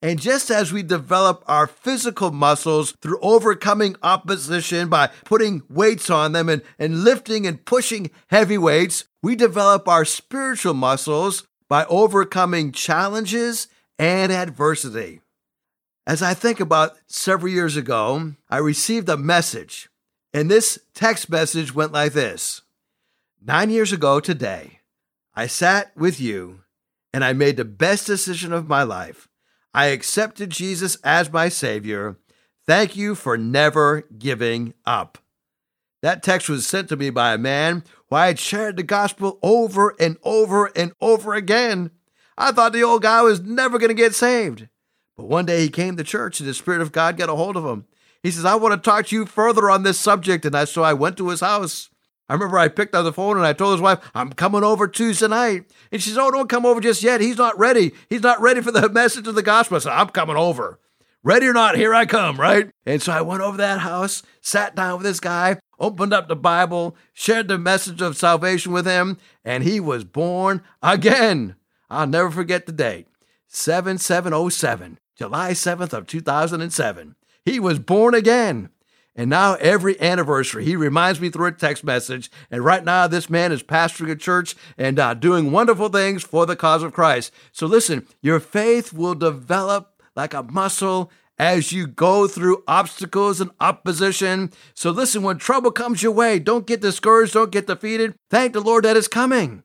And 0.02 0.20
just 0.20 0.52
as 0.52 0.74
we 0.74 0.84
develop 0.84 1.44
our 1.48 1.68
physical 1.68 2.32
muscles 2.32 2.92
through 3.02 3.20
overcoming 3.22 3.96
opposition 4.04 4.90
by 4.90 5.08
putting 5.24 5.64
weights 5.70 6.10
on 6.10 6.34
them 6.34 6.50
and, 6.50 6.62
and 6.78 7.04
lifting 7.04 7.48
and 7.48 7.64
pushing 7.64 8.12
heavy 8.28 8.58
weights, 8.58 9.06
we 9.24 9.36
develop 9.36 9.88
our 9.88 10.04
spiritual 10.04 10.74
muscles 10.74 11.48
by 11.70 11.86
overcoming 11.86 12.72
challenges 12.72 13.68
and 13.98 14.32
adversity. 14.32 15.22
As 16.08 16.22
I 16.22 16.34
think 16.34 16.60
about 16.60 16.98
several 17.08 17.52
years 17.52 17.76
ago, 17.76 18.34
I 18.50 18.58
received 18.58 19.10
a 19.10 19.18
message, 19.18 19.90
and 20.34 20.52
this 20.52 20.80
text 20.94 21.30
message 21.30 21.74
went 21.74 21.92
like 21.92 22.14
this 22.14 22.62
Nine 23.42 23.70
years 23.70 23.92
ago 23.92 24.20
today, 24.20 24.80
I 25.36 25.48
sat 25.48 25.96
with 25.96 26.20
you 26.20 26.62
and 27.14 27.24
I 27.24 27.34
made 27.34 27.58
the 27.58 27.66
best 27.66 28.08
decision 28.08 28.52
of 28.52 28.68
my 28.68 28.84
life. 28.84 29.28
I 29.74 29.88
accepted 29.88 30.50
Jesus 30.50 30.96
as 31.04 31.32
my 31.32 31.50
Savior. 31.50 32.18
Thank 32.66 32.96
you 32.96 33.14
for 33.14 33.38
never 33.38 34.04
giving 34.18 34.74
up. 34.86 35.18
That 36.02 36.24
text 36.24 36.50
was 36.50 36.66
sent 36.66 36.90
to 36.90 36.96
me 36.96 37.10
by 37.10 37.34
a 37.34 37.38
man 37.38 37.84
who 38.10 38.16
I'd 38.16 38.40
shared 38.40 38.78
the 38.78 38.84
gospel 38.84 39.40
over 39.42 39.96
and 40.00 40.18
over 40.24 40.68
and 40.76 40.94
over 41.02 41.34
again. 41.34 41.92
I 42.38 42.52
thought 42.52 42.74
the 42.74 42.84
old 42.84 43.02
guy 43.02 43.22
was 43.22 43.42
never 43.42 43.78
going 43.78 43.90
to 43.90 43.96
get 43.96 44.14
saved. 44.14 44.68
But 45.18 45.28
one 45.28 45.46
day 45.46 45.62
he 45.62 45.70
came 45.70 45.96
to 45.98 46.04
church 46.04 46.40
and 46.40 46.50
the 46.50 46.54
Spirit 46.54 46.82
of 46.82 46.92
God 46.92 47.18
got 47.18 47.30
a 47.30 47.36
hold 47.36 47.56
of 47.56 47.66
him. 47.66 47.86
He 48.22 48.32
says, 48.32 48.46
I 48.46 48.56
want 48.56 48.74
to 48.74 48.90
talk 48.90 49.08
to 49.08 49.16
you 49.16 49.26
further 49.26 49.70
on 49.70 49.84
this 49.84 50.00
subject. 50.00 50.46
And 50.46 50.56
I, 50.56 50.66
so 50.66 50.84
I 50.84 50.94
went 50.94 51.18
to 51.18 51.30
his 51.30 51.42
house. 51.42 51.90
I 52.28 52.34
remember 52.34 52.58
I 52.58 52.70
picked 52.70 52.96
up 52.96 53.04
the 53.04 53.14
phone 53.14 53.38
and 53.38 53.46
I 53.46 53.54
told 53.54 53.74
his 53.74 53.82
wife, 53.82 54.00
I'm 54.16 54.34
coming 54.34 54.64
over 54.64 54.88
Tuesday 54.88 55.28
night. 55.28 55.66
And 55.92 56.02
she 56.02 56.10
says, 56.10 56.18
Oh, 56.18 56.32
don't 56.32 56.50
come 56.50 56.66
over 56.66 56.82
just 56.82 57.04
yet. 57.04 57.22
He's 57.22 57.38
not 57.38 57.58
ready. 57.58 57.92
He's 58.10 58.24
not 58.24 58.42
ready 58.42 58.62
for 58.62 58.72
the 58.72 58.90
message 58.94 59.28
of 59.28 59.36
the 59.36 59.44
gospel. 59.44 59.78
I 59.78 59.80
said, 59.80 59.94
I'm 59.94 60.10
coming 60.10 60.36
over. 60.36 60.80
Ready 61.24 61.48
or 61.48 61.54
not, 61.54 61.76
here 61.76 61.94
I 61.94 62.06
come, 62.06 62.40
right? 62.40 62.70
And 62.86 63.02
so 63.02 63.12
I 63.12 63.22
went 63.22 63.42
over 63.42 63.58
that 63.58 63.80
house, 63.80 64.22
sat 64.42 64.76
down 64.76 64.98
with 64.98 65.08
this 65.08 65.20
guy, 65.20 65.58
opened 65.80 66.14
up 66.14 66.28
the 66.28 66.36
Bible, 66.36 66.96
shared 67.14 67.48
the 67.48 67.58
message 67.58 68.02
of 68.02 68.18
salvation 68.18 68.72
with 68.72 68.86
him, 68.86 69.18
and 69.44 69.64
he 69.64 69.80
was 69.80 70.04
born 70.04 70.62
again. 70.82 71.56
I'll 71.90 72.08
never 72.08 72.32
forget 72.32 72.66
the 72.66 72.72
date 72.72 73.08
7707, 73.48 75.00
July 75.16 75.52
7th 75.52 75.94
of 75.94 76.08
2007. 76.08 77.16
He 77.44 77.60
was 77.60 77.80
born 77.80 78.14
again. 78.14 78.70
And 79.18 79.30
now 79.30 79.54
every 79.56 80.00
anniversary, 80.02 80.66
he 80.66 80.76
reminds 80.76 81.22
me 81.22 81.30
through 81.30 81.46
a 81.48 81.52
text 81.54 81.86
message. 81.86 82.30
And 82.52 82.66
right 82.66 82.84
now, 82.84 83.08
this 83.08 83.30
man 83.30 83.54
is 83.54 83.64
pastoring 83.64 84.12
a 84.12 84.16
church 84.16 84.56
and 84.78 85.00
uh, 85.00 85.14
doing 85.14 85.54
wonderful 85.54 85.88
things 85.88 86.22
for 86.24 86.46
the 86.46 86.58
cause 86.58 86.84
of 86.84 86.92
Christ. 86.92 87.32
So 87.54 87.66
listen, 87.66 88.06
your 88.22 88.42
faith 88.42 88.92
will 88.92 89.16
develop 89.16 90.02
like 90.18 90.34
a 90.34 90.44
muscle 90.44 91.12
as 91.38 91.72
you 91.72 91.88
go 91.88 92.28
through 92.28 92.64
obstacles 92.68 93.42
and 93.42 93.52
opposition. 93.60 94.52
So 94.74 94.92
listen, 94.92 95.24
when 95.24 95.38
trouble 95.38 95.72
comes 95.72 96.02
your 96.02 96.12
way, 96.12 96.40
don't 96.40 96.68
get 96.68 96.82
discouraged, 96.82 97.34
don't 97.34 97.52
get 97.52 97.68
defeated. 97.68 98.16
Thank 98.30 98.54
the 98.54 98.62
Lord 98.62 98.86
that 98.86 98.98
is 98.98 99.08
coming. 99.08 99.64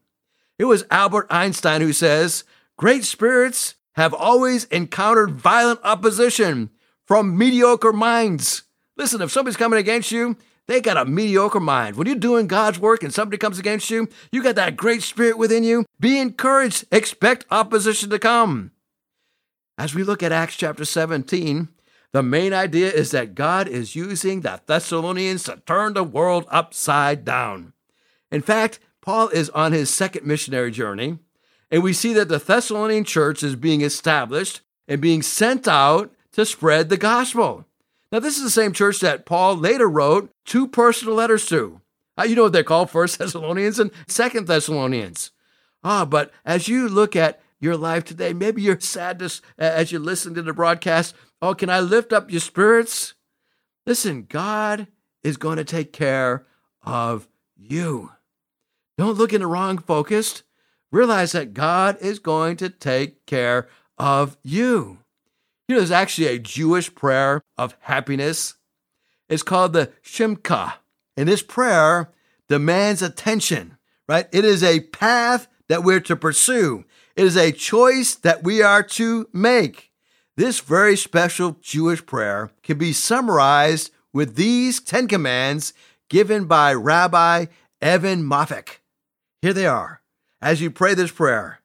It 0.59 0.65
was 0.65 0.85
Albert 0.91 1.27
Einstein 1.31 1.81
who 1.81 1.93
says, 1.93 2.45
Great 2.77 3.05
spirits 3.05 3.75
have 3.95 4.15
always 4.15 4.65
encountered 4.65 5.33
violent 5.33 5.81
opposition 5.85 6.71
from 7.07 7.37
mediocre 7.37 7.93
minds. 7.93 8.63
Listen, 8.97 9.23
if 9.23 9.31
somebody's 9.31 9.57
coming 9.57 9.79
against 9.79 10.13
you, 10.13 10.37
they 10.67 10.81
got 10.81 10.97
a 10.97 11.05
mediocre 11.05 11.61
mind. 11.61 11.97
When 11.97 12.07
you're 12.07 12.17
doing 12.17 12.47
God's 12.47 12.79
work 12.79 13.03
and 13.03 13.13
somebody 13.13 13.39
comes 13.39 13.59
against 13.59 13.91
you, 13.91 14.09
you 14.31 14.43
got 14.43 14.55
that 14.55 14.77
great 14.77 15.03
spirit 15.03 15.37
within 15.37 15.65
you. 15.65 15.85
Be 15.99 16.19
encouraged. 16.21 16.85
Expect 16.93 17.45
opposition 17.51 18.11
to 18.11 18.19
come. 18.19 18.71
As 19.81 19.95
we 19.95 20.03
look 20.03 20.23
at 20.23 20.31
Acts 20.31 20.57
chapter 20.57 20.85
17, 20.85 21.69
The 22.13 22.23
main 22.23 22.53
idea 22.53 22.91
is 22.91 23.13
that 23.13 23.35
God 23.35 23.67
is 23.67 23.97
using 23.97 24.43
the 24.43 24.61
Thessalonians 24.67 25.45
to 25.45 25.63
turn 25.65 25.95
the 25.95 26.05
world 26.05 26.45
upside 26.51 27.25
down. 27.25 27.73
In 28.31 28.43
fact, 28.43 28.79
Paul 29.01 29.29
is 29.29 29.49
on 29.51 29.73
his 29.73 29.89
second 29.89 30.27
missionary 30.27 30.71
journey, 30.71 31.19
and 31.71 31.83
we 31.83 31.95
see 31.95 32.13
that 32.13 32.29
the 32.29 32.37
Thessalonian 32.37 33.05
church 33.05 33.43
is 33.43 33.57
being 33.57 33.81
established 33.81 34.61
and 34.87 35.01
being 35.01 35.23
sent 35.23 35.67
out 35.67 36.13
to 36.33 36.45
spread 36.45 36.91
the 36.91 36.99
gospel. 36.99 37.65
Now, 38.13 38.19
this 38.19 38.37
is 38.37 38.43
the 38.43 38.51
same 38.51 38.75
church 38.75 39.01
that 39.01 39.25
Paul 39.25 39.57
later 39.57 39.89
wrote 39.89 40.31
two 40.45 40.69
personal 40.69 41.15
letters 41.15 41.47
to. 41.47 41.81
Uh, 42.19 42.25
you 42.25 42.37
know 42.37 42.43
what 42.43 42.53
they're 42.53 42.65
called, 42.65 42.91
First 42.91 43.19
Thessalonians 43.19 43.79
and 43.79 43.93
Second 44.07 44.47
Thessalonians. 44.47 45.31
Ah, 45.83 46.05
but 46.05 46.33
as 46.45 46.69
you 46.69 46.87
look 46.87 47.17
at 47.17 47.41
your 47.61 47.77
life 47.77 48.05
today, 48.05 48.33
maybe 48.33 48.63
your 48.63 48.81
sadness 48.81 49.43
as 49.59 49.93
you 49.93 49.99
listen 49.99 50.35
to 50.35 50.43
the 50.43 50.53
broadcast, 50.53 51.15
oh, 51.43 51.55
can 51.55 51.71
I 51.71 51.81
lift 51.81 52.13
up 52.13 52.31
your 52.31 52.41
spirits? 52.41 53.15
Listen, 53.87 54.27
God 54.29 54.89
is 55.23 55.37
going 55.37 55.59
to 55.59 55.65
take 55.65 55.93
care 55.93 56.47
of 56.83 57.29
you. 57.57 58.13
Don't 58.97 59.19
look 59.19 59.33
in 59.33 59.41
the 59.41 59.47
wrong 59.47 59.79
focus. 59.79 60.43
Realize 60.91 61.33
that 61.33 61.55
God 61.55 61.97
is 62.01 62.19
going 62.19 62.57
to 62.57 62.69
take 62.69 63.25
care 63.27 63.69
of 63.97 64.37
you. 64.43 64.99
You 65.69 65.77
know, 65.77 65.81
there's 65.81 65.91
actually 65.91 66.29
a 66.29 66.39
Jewish 66.39 66.93
prayer 66.95 67.43
of 67.57 67.77
happiness. 67.81 68.55
It's 69.29 69.43
called 69.43 69.73
the 69.73 69.93
Shemka. 70.03 70.75
And 71.17 71.29
this 71.29 71.43
prayer 71.43 72.11
demands 72.49 73.03
attention, 73.03 73.77
right? 74.09 74.27
It 74.33 74.45
is 74.45 74.65
a 74.65 74.81
path 74.81 75.47
that 75.69 75.85
we're 75.85 76.01
to 76.01 76.17
pursue. 76.17 76.85
It 77.21 77.27
is 77.27 77.37
a 77.37 77.53
choice 77.53 78.15
that 78.15 78.45
we 78.45 78.63
are 78.63 78.83
to 78.83 79.29
make. 79.31 79.93
This 80.39 80.61
very 80.61 80.97
special 80.97 81.59
Jewish 81.61 82.07
prayer 82.07 82.51
can 82.63 82.79
be 82.79 82.95
summarized 82.95 83.91
with 84.11 84.37
these 84.37 84.81
10 84.81 85.07
commands 85.07 85.75
given 86.09 86.47
by 86.47 86.73
Rabbi 86.73 87.45
Evan 87.83 88.23
Moffic. 88.23 88.79
Here 89.43 89.53
they 89.53 89.67
are. 89.67 90.01
As 90.41 90.63
you 90.63 90.71
pray 90.71 90.95
this 90.95 91.11
prayer, 91.11 91.61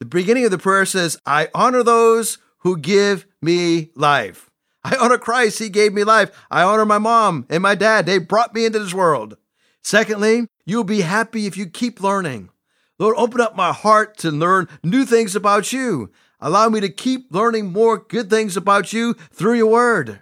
the 0.00 0.04
beginning 0.04 0.44
of 0.44 0.50
the 0.50 0.58
prayer 0.58 0.84
says, 0.84 1.16
I 1.24 1.48
honor 1.54 1.84
those 1.84 2.38
who 2.62 2.76
give 2.76 3.24
me 3.40 3.90
life. 3.94 4.50
I 4.82 4.96
honor 4.96 5.16
Christ. 5.16 5.60
He 5.60 5.68
gave 5.68 5.92
me 5.94 6.02
life. 6.02 6.32
I 6.50 6.64
honor 6.64 6.84
my 6.84 6.98
mom 6.98 7.46
and 7.48 7.62
my 7.62 7.76
dad. 7.76 8.04
They 8.04 8.18
brought 8.18 8.52
me 8.52 8.66
into 8.66 8.80
this 8.80 8.94
world. 8.94 9.36
Secondly, 9.80 10.48
you'll 10.66 10.82
be 10.82 11.02
happy 11.02 11.46
if 11.46 11.56
you 11.56 11.66
keep 11.66 12.02
learning. 12.02 12.50
Lord, 12.98 13.14
open 13.16 13.40
up 13.40 13.54
my 13.54 13.72
heart 13.72 14.16
to 14.18 14.30
learn 14.30 14.68
new 14.82 15.04
things 15.04 15.36
about 15.36 15.72
you. 15.72 16.10
Allow 16.40 16.68
me 16.68 16.80
to 16.80 16.88
keep 16.88 17.32
learning 17.32 17.72
more 17.72 17.98
good 17.98 18.28
things 18.28 18.56
about 18.56 18.92
you 18.92 19.14
through 19.32 19.54
your 19.54 19.70
word. 19.70 20.20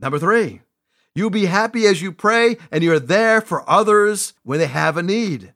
Number 0.00 0.18
three, 0.18 0.62
you'll 1.14 1.30
be 1.30 1.46
happy 1.46 1.86
as 1.86 2.00
you 2.00 2.12
pray 2.12 2.56
and 2.70 2.82
you're 2.82 2.98
there 2.98 3.40
for 3.40 3.68
others 3.68 4.32
when 4.42 4.58
they 4.58 4.66
have 4.66 4.96
a 4.96 5.02
need. 5.02 5.52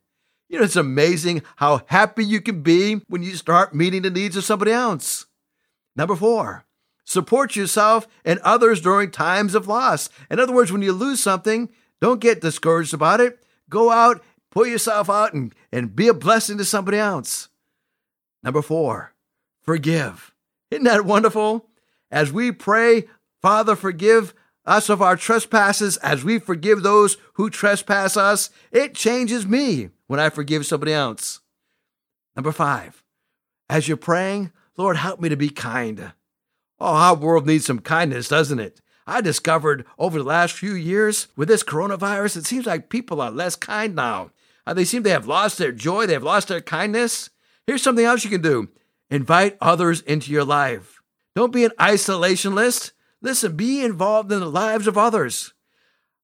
You 0.48 0.58
know, 0.58 0.64
it's 0.64 0.76
amazing 0.76 1.42
how 1.56 1.82
happy 1.86 2.24
you 2.24 2.40
can 2.40 2.62
be 2.62 3.02
when 3.08 3.22
you 3.22 3.36
start 3.36 3.74
meeting 3.74 4.02
the 4.02 4.10
needs 4.10 4.36
of 4.36 4.44
somebody 4.44 4.72
else. 4.72 5.26
Number 5.96 6.16
four, 6.16 6.64
support 7.04 7.56
yourself 7.56 8.06
and 8.24 8.38
others 8.40 8.80
during 8.80 9.10
times 9.10 9.54
of 9.54 9.68
loss. 9.68 10.08
In 10.30 10.38
other 10.38 10.54
words, 10.54 10.72
when 10.72 10.82
you 10.82 10.92
lose 10.92 11.22
something, 11.22 11.68
don't 12.00 12.20
get 12.20 12.40
discouraged 12.40 12.94
about 12.94 13.20
it. 13.20 13.42
Go 13.68 13.90
out, 13.90 14.22
put 14.50 14.68
yourself 14.68 15.08
out, 15.10 15.34
and, 15.34 15.54
and 15.72 15.94
be 15.94 16.08
a 16.08 16.14
blessing 16.14 16.58
to 16.58 16.64
somebody 16.64 16.98
else. 16.98 17.48
Number 18.42 18.62
four, 18.62 19.14
forgive. 19.60 20.34
Isn't 20.70 20.84
that 20.84 21.04
wonderful? 21.04 21.66
As 22.10 22.32
we 22.32 22.52
pray, 22.52 23.04
Father, 23.40 23.76
forgive 23.76 24.34
us 24.68 24.88
of 24.88 25.00
our 25.00 25.16
trespasses 25.16 25.96
as 25.98 26.22
we 26.22 26.38
forgive 26.38 26.82
those 26.82 27.16
who 27.34 27.50
trespass 27.50 28.16
us, 28.16 28.50
it 28.70 28.94
changes 28.94 29.46
me 29.46 29.90
when 30.06 30.20
I 30.20 30.28
forgive 30.28 30.66
somebody 30.66 30.92
else. 30.92 31.40
Number 32.36 32.52
five, 32.52 33.02
as 33.68 33.88
you're 33.88 33.96
praying, 33.96 34.52
Lord, 34.76 34.96
help 34.96 35.20
me 35.20 35.28
to 35.28 35.36
be 35.36 35.50
kind. 35.50 36.12
Oh, 36.78 36.94
our 36.94 37.16
world 37.16 37.46
needs 37.46 37.66
some 37.66 37.80
kindness, 37.80 38.28
doesn't 38.28 38.60
it? 38.60 38.80
I 39.06 39.22
discovered 39.22 39.86
over 39.98 40.18
the 40.18 40.24
last 40.24 40.54
few 40.54 40.74
years 40.74 41.28
with 41.34 41.48
this 41.48 41.64
coronavirus, 41.64 42.36
it 42.36 42.46
seems 42.46 42.66
like 42.66 42.90
people 42.90 43.20
are 43.20 43.30
less 43.30 43.56
kind 43.56 43.94
now. 43.94 44.30
Uh, 44.68 44.74
they 44.74 44.84
seem 44.84 45.02
to 45.02 45.08
have 45.08 45.26
lost 45.26 45.56
their 45.56 45.72
joy, 45.72 46.04
they've 46.04 46.22
lost 46.22 46.48
their 46.48 46.60
kindness. 46.60 47.30
Here's 47.66 47.80
something 47.82 48.04
else 48.04 48.22
you 48.22 48.28
can 48.28 48.42
do 48.42 48.68
invite 49.08 49.56
others 49.62 50.02
into 50.02 50.30
your 50.30 50.44
life. 50.44 51.00
Don't 51.34 51.54
be 51.54 51.64
an 51.64 51.70
isolationist. 51.78 52.92
Listen, 53.22 53.56
be 53.56 53.82
involved 53.82 54.30
in 54.30 54.40
the 54.40 54.50
lives 54.50 54.86
of 54.86 54.98
others. 54.98 55.54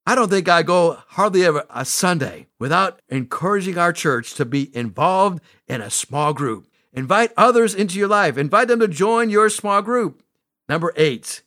I 0.07 0.15
don't 0.15 0.29
think 0.29 0.47
I 0.47 0.63
go 0.63 0.99
hardly 1.09 1.43
ever 1.47 1.65
a 1.71 1.87
Sunday 1.87 2.49
without 2.59 3.01
encouraging 3.09 3.79
our 3.79 3.95
church 3.95 4.35
to 4.35 4.45
be 4.45 4.77
involved 4.77 5.41
in 5.67 5.81
a 5.81 5.89
small 5.89 6.35
group. 6.35 6.69
Invite 6.93 7.33
others 7.39 7.75
into 7.75 7.99
your 7.99 8.09
life. 8.09 8.37
Invite 8.37 8.69
them 8.69 8.81
to 8.81 8.89
join 8.89 9.31
your 9.31 9.49
small 9.49 9.81
group. 9.81 10.23
Number 10.69 10.93
eight, 10.97 11.41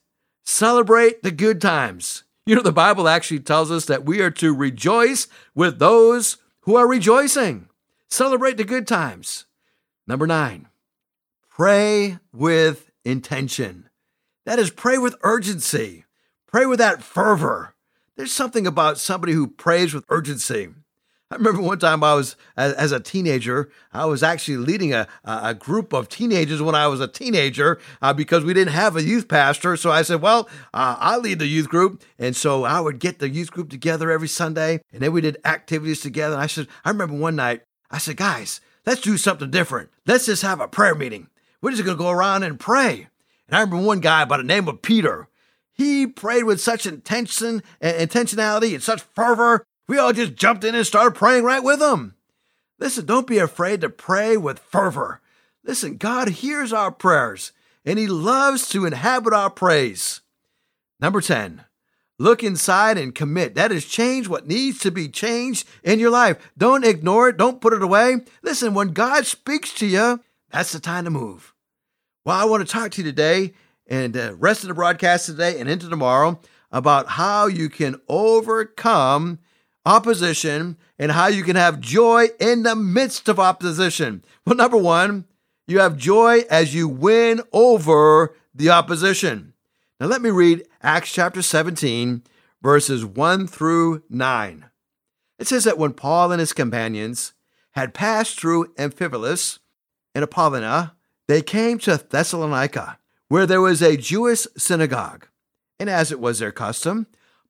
celebrate 0.44 1.22
the 1.22 1.30
good 1.30 1.60
times. 1.60 2.24
You 2.44 2.56
know, 2.56 2.62
the 2.62 2.72
Bible 2.72 3.06
actually 3.06 3.40
tells 3.40 3.70
us 3.70 3.84
that 3.84 4.04
we 4.04 4.20
are 4.20 4.32
to 4.32 4.52
rejoice 4.52 5.28
with 5.54 5.78
those 5.78 6.38
who 6.68 6.76
are 6.76 6.86
rejoicing. 6.86 7.66
Celebrate 8.10 8.58
the 8.58 8.62
good 8.62 8.86
times. 8.86 9.46
Number 10.06 10.26
nine, 10.26 10.68
pray 11.48 12.18
with 12.30 12.90
intention. 13.06 13.88
That 14.44 14.58
is, 14.58 14.68
pray 14.68 14.98
with 14.98 15.16
urgency. 15.22 16.04
Pray 16.46 16.66
with 16.66 16.78
that 16.78 17.02
fervor. 17.02 17.74
There's 18.18 18.32
something 18.32 18.66
about 18.66 18.98
somebody 18.98 19.32
who 19.32 19.46
prays 19.46 19.94
with 19.94 20.04
urgency. 20.10 20.68
I 21.30 21.34
remember 21.34 21.60
one 21.60 21.78
time 21.78 22.02
I 22.02 22.14
was, 22.14 22.36
as, 22.56 22.90
a 22.90 23.00
teenager, 23.00 23.70
I 23.92 24.06
was 24.06 24.22
actually 24.22 24.56
leading 24.56 24.94
a, 24.94 25.06
a 25.24 25.54
group 25.54 25.92
of 25.92 26.08
teenagers 26.08 26.62
when 26.62 26.74
I 26.74 26.86
was 26.86 27.02
a 27.02 27.08
teenager 27.08 27.78
uh, 28.00 28.14
because 28.14 28.44
we 28.44 28.54
didn't 28.54 28.72
have 28.72 28.96
a 28.96 29.02
youth 29.02 29.28
pastor. 29.28 29.76
So 29.76 29.90
I 29.90 30.00
said, 30.00 30.22
well, 30.22 30.48
uh, 30.72 30.96
I'll 30.98 31.20
lead 31.20 31.38
the 31.38 31.46
youth 31.46 31.68
group. 31.68 32.02
And 32.18 32.34
so 32.34 32.64
I 32.64 32.80
would 32.80 32.98
get 32.98 33.18
the 33.18 33.28
youth 33.28 33.50
group 33.50 33.68
together 33.68 34.10
every 34.10 34.28
Sunday 34.28 34.80
and 34.90 35.02
then 35.02 35.12
we 35.12 35.20
did 35.20 35.36
activities 35.44 36.00
together. 36.00 36.32
And 36.32 36.42
I 36.42 36.46
said, 36.46 36.66
I 36.82 36.90
remember 36.90 37.16
one 37.16 37.36
night, 37.36 37.60
I 37.90 37.98
said, 37.98 38.16
guys, 38.16 38.62
let's 38.86 39.02
do 39.02 39.18
something 39.18 39.50
different. 39.50 39.90
Let's 40.06 40.24
just 40.24 40.42
have 40.42 40.60
a 40.60 40.68
prayer 40.68 40.94
meeting. 40.94 41.28
We're 41.60 41.72
just 41.72 41.84
going 41.84 41.96
to 41.96 42.02
go 42.02 42.10
around 42.10 42.42
and 42.42 42.58
pray. 42.58 43.08
And 43.48 43.56
I 43.56 43.60
remember 43.60 43.86
one 43.86 44.00
guy 44.00 44.24
by 44.24 44.38
the 44.38 44.44
name 44.44 44.66
of 44.66 44.80
Peter. 44.80 45.28
He 45.74 46.06
prayed 46.06 46.44
with 46.44 46.60
such 46.60 46.86
intention 46.86 47.62
and 47.80 48.10
intentionality 48.10 48.74
and 48.74 48.82
such 48.82 49.02
fervor 49.02 49.64
we 49.88 49.98
all 49.98 50.12
just 50.12 50.36
jumped 50.36 50.62
in 50.62 50.74
and 50.74 50.86
started 50.86 51.16
praying 51.16 51.42
right 51.42 51.62
with 51.62 51.80
them. 51.80 52.14
Listen, 52.78 53.06
don't 53.06 53.26
be 53.26 53.38
afraid 53.38 53.80
to 53.80 53.88
pray 53.88 54.36
with 54.36 54.58
fervor. 54.60 55.20
Listen, 55.64 55.96
God 55.96 56.28
hears 56.28 56.72
our 56.72 56.92
prayers 56.92 57.52
and 57.84 57.98
He 57.98 58.06
loves 58.06 58.68
to 58.68 58.84
inhabit 58.86 59.32
our 59.32 59.50
praise. 59.50 60.20
Number 61.00 61.20
10, 61.20 61.64
look 62.18 62.44
inside 62.44 62.98
and 62.98 63.14
commit. 63.14 63.54
That 63.54 63.72
is, 63.72 63.84
change 63.84 64.28
what 64.28 64.46
needs 64.46 64.78
to 64.80 64.90
be 64.90 65.08
changed 65.08 65.66
in 65.82 65.98
your 65.98 66.10
life. 66.10 66.36
Don't 66.56 66.84
ignore 66.84 67.30
it, 67.30 67.36
don't 67.36 67.60
put 67.60 67.72
it 67.72 67.82
away. 67.82 68.18
Listen, 68.42 68.74
when 68.74 68.88
God 68.92 69.26
speaks 69.26 69.72
to 69.74 69.86
you, 69.86 70.20
that's 70.50 70.72
the 70.72 70.80
time 70.80 71.04
to 71.04 71.10
move. 71.10 71.54
Well, 72.24 72.38
I 72.38 72.44
want 72.44 72.66
to 72.66 72.72
talk 72.72 72.90
to 72.92 73.02
you 73.02 73.08
today 73.10 73.54
and 73.86 74.12
the 74.12 74.34
rest 74.34 74.62
of 74.62 74.68
the 74.68 74.74
broadcast 74.74 75.26
today 75.26 75.58
and 75.58 75.68
into 75.68 75.88
tomorrow 75.88 76.40
about 76.70 77.08
how 77.08 77.46
you 77.46 77.68
can 77.68 78.00
overcome 78.08 79.38
opposition 79.88 80.76
and 80.98 81.10
how 81.12 81.28
you 81.28 81.42
can 81.42 81.56
have 81.56 81.80
joy 81.80 82.26
in 82.38 82.62
the 82.62 82.76
midst 82.76 83.26
of 83.28 83.40
opposition. 83.40 84.22
Well, 84.44 84.54
number 84.54 84.76
one, 84.76 85.24
you 85.66 85.78
have 85.80 85.96
joy 85.96 86.40
as 86.50 86.74
you 86.74 86.86
win 86.86 87.40
over 87.52 88.36
the 88.54 88.68
opposition. 88.68 89.54
Now, 89.98 90.06
let 90.06 90.20
me 90.20 90.28
read 90.28 90.66
Acts 90.82 91.10
chapter 91.10 91.40
17, 91.40 92.22
verses 92.62 93.04
1 93.04 93.46
through 93.46 94.02
9. 94.10 94.66
It 95.38 95.46
says 95.46 95.64
that 95.64 95.78
when 95.78 95.94
Paul 95.94 96.32
and 96.32 96.40
his 96.40 96.52
companions 96.52 97.32
had 97.72 97.94
passed 97.94 98.38
through 98.38 98.74
Amphipolis 98.74 99.58
and 100.14 100.22
Apollonia, 100.22 100.94
they 101.28 101.40
came 101.40 101.78
to 101.80 101.96
Thessalonica, 101.96 102.98
where 103.28 103.46
there 103.46 103.62
was 103.62 103.80
a 103.80 103.96
Jewish 103.96 104.46
synagogue. 104.56 105.28
And 105.80 105.88
as 105.88 106.12
it 106.12 106.20
was 106.20 106.40
their 106.40 106.52
custom, 106.52 107.06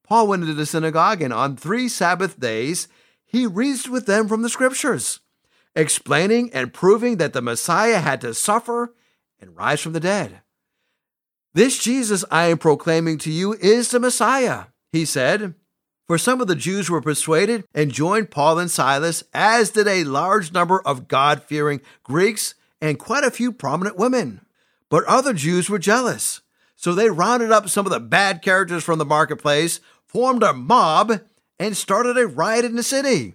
Paul 0.08 0.28
went 0.28 0.42
into 0.42 0.54
the 0.54 0.64
synagogue, 0.64 1.20
and 1.20 1.34
on 1.34 1.56
three 1.56 1.86
Sabbath 1.86 2.40
days, 2.40 2.88
he 3.26 3.46
reasoned 3.46 3.92
with 3.92 4.06
them 4.06 4.26
from 4.26 4.40
the 4.40 4.48
scriptures, 4.48 5.20
explaining 5.76 6.50
and 6.54 6.72
proving 6.72 7.18
that 7.18 7.34
the 7.34 7.42
Messiah 7.42 7.98
had 7.98 8.22
to 8.22 8.32
suffer 8.32 8.94
and 9.38 9.54
rise 9.54 9.82
from 9.82 9.92
the 9.92 10.00
dead. 10.00 10.40
This 11.52 11.78
Jesus 11.78 12.24
I 12.30 12.44
am 12.44 12.56
proclaiming 12.56 13.18
to 13.18 13.30
you 13.30 13.52
is 13.54 13.90
the 13.90 14.00
Messiah, 14.00 14.66
he 14.92 15.04
said. 15.04 15.54
For 16.06 16.16
some 16.16 16.40
of 16.40 16.46
the 16.46 16.56
Jews 16.56 16.88
were 16.88 17.02
persuaded 17.02 17.64
and 17.74 17.92
joined 17.92 18.30
Paul 18.30 18.58
and 18.58 18.70
Silas, 18.70 19.24
as 19.34 19.70
did 19.70 19.86
a 19.86 20.04
large 20.04 20.52
number 20.52 20.80
of 20.80 21.06
God 21.06 21.42
fearing 21.42 21.82
Greeks 22.02 22.54
and 22.80 22.98
quite 22.98 23.24
a 23.24 23.30
few 23.30 23.52
prominent 23.52 23.98
women. 23.98 24.40
But 24.88 25.04
other 25.04 25.34
Jews 25.34 25.68
were 25.68 25.78
jealous 25.78 26.40
So 26.80 26.94
they 26.94 27.10
rounded 27.10 27.50
up 27.50 27.68
some 27.68 27.86
of 27.86 27.92
the 27.92 27.98
bad 27.98 28.40
characters 28.40 28.84
from 28.84 29.00
the 29.00 29.04
marketplace, 29.04 29.80
formed 30.08 30.42
a 30.42 30.52
mob, 30.52 31.20
and 31.58 31.76
started 31.76 32.16
a 32.16 32.26
riot 32.26 32.64
in 32.64 32.76
the 32.76 32.82
city. 32.82 33.34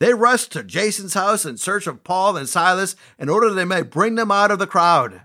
They 0.00 0.14
rushed 0.14 0.52
to 0.52 0.62
Jason's 0.62 1.14
house 1.14 1.44
in 1.44 1.56
search 1.56 1.86
of 1.86 2.04
Paul 2.04 2.36
and 2.36 2.48
Silas 2.48 2.96
in 3.18 3.28
order 3.28 3.48
that 3.48 3.54
they 3.56 3.64
might 3.64 3.90
bring 3.90 4.14
them 4.14 4.30
out 4.30 4.50
of 4.50 4.58
the 4.58 4.66
crowd. 4.66 5.22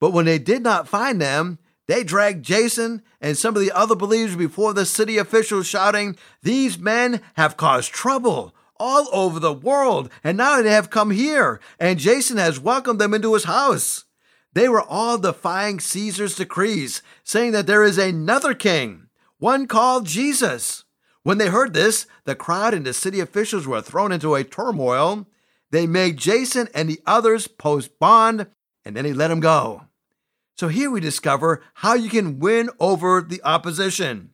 But 0.00 0.12
when 0.12 0.24
they 0.24 0.38
did 0.38 0.62
not 0.62 0.88
find 0.88 1.20
them, 1.20 1.58
they 1.86 2.02
dragged 2.02 2.44
Jason 2.44 3.02
and 3.20 3.36
some 3.36 3.54
of 3.54 3.60
the 3.60 3.72
other 3.72 3.94
believers 3.94 4.36
before 4.36 4.74
the 4.74 4.86
city 4.86 5.18
officials, 5.18 5.66
shouting, 5.66 6.16
These 6.42 6.78
men 6.78 7.20
have 7.34 7.56
caused 7.56 7.92
trouble 7.92 8.54
all 8.78 9.08
over 9.12 9.38
the 9.38 9.52
world, 9.52 10.10
and 10.24 10.36
now 10.36 10.60
they 10.60 10.70
have 10.70 10.90
come 10.90 11.10
here, 11.10 11.60
and 11.78 11.98
Jason 11.98 12.36
has 12.36 12.60
welcomed 12.60 13.00
them 13.00 13.14
into 13.14 13.34
his 13.34 13.44
house. 13.44 14.04
They 14.52 14.68
were 14.68 14.82
all 14.82 15.18
defying 15.18 15.80
Caesar's 15.80 16.34
decrees, 16.34 17.02
saying 17.24 17.52
that 17.52 17.66
there 17.66 17.84
is 17.84 17.98
another 17.98 18.54
king, 18.54 19.05
one 19.38 19.66
called 19.66 20.06
Jesus. 20.06 20.84
When 21.22 21.38
they 21.38 21.48
heard 21.48 21.74
this, 21.74 22.06
the 22.24 22.34
crowd 22.34 22.72
and 22.72 22.86
the 22.86 22.92
city 22.92 23.20
officials 23.20 23.66
were 23.66 23.82
thrown 23.82 24.12
into 24.12 24.34
a 24.34 24.44
turmoil. 24.44 25.26
They 25.70 25.86
made 25.86 26.16
Jason 26.16 26.68
and 26.74 26.88
the 26.88 27.00
others 27.06 27.48
post 27.48 27.98
bond, 27.98 28.46
and 28.84 28.96
then 28.96 29.04
he 29.04 29.12
let 29.12 29.28
them 29.28 29.40
go. 29.40 29.82
So 30.56 30.68
here 30.68 30.90
we 30.90 31.00
discover 31.00 31.62
how 31.74 31.94
you 31.94 32.08
can 32.08 32.38
win 32.38 32.70
over 32.80 33.20
the 33.20 33.42
opposition. 33.42 34.30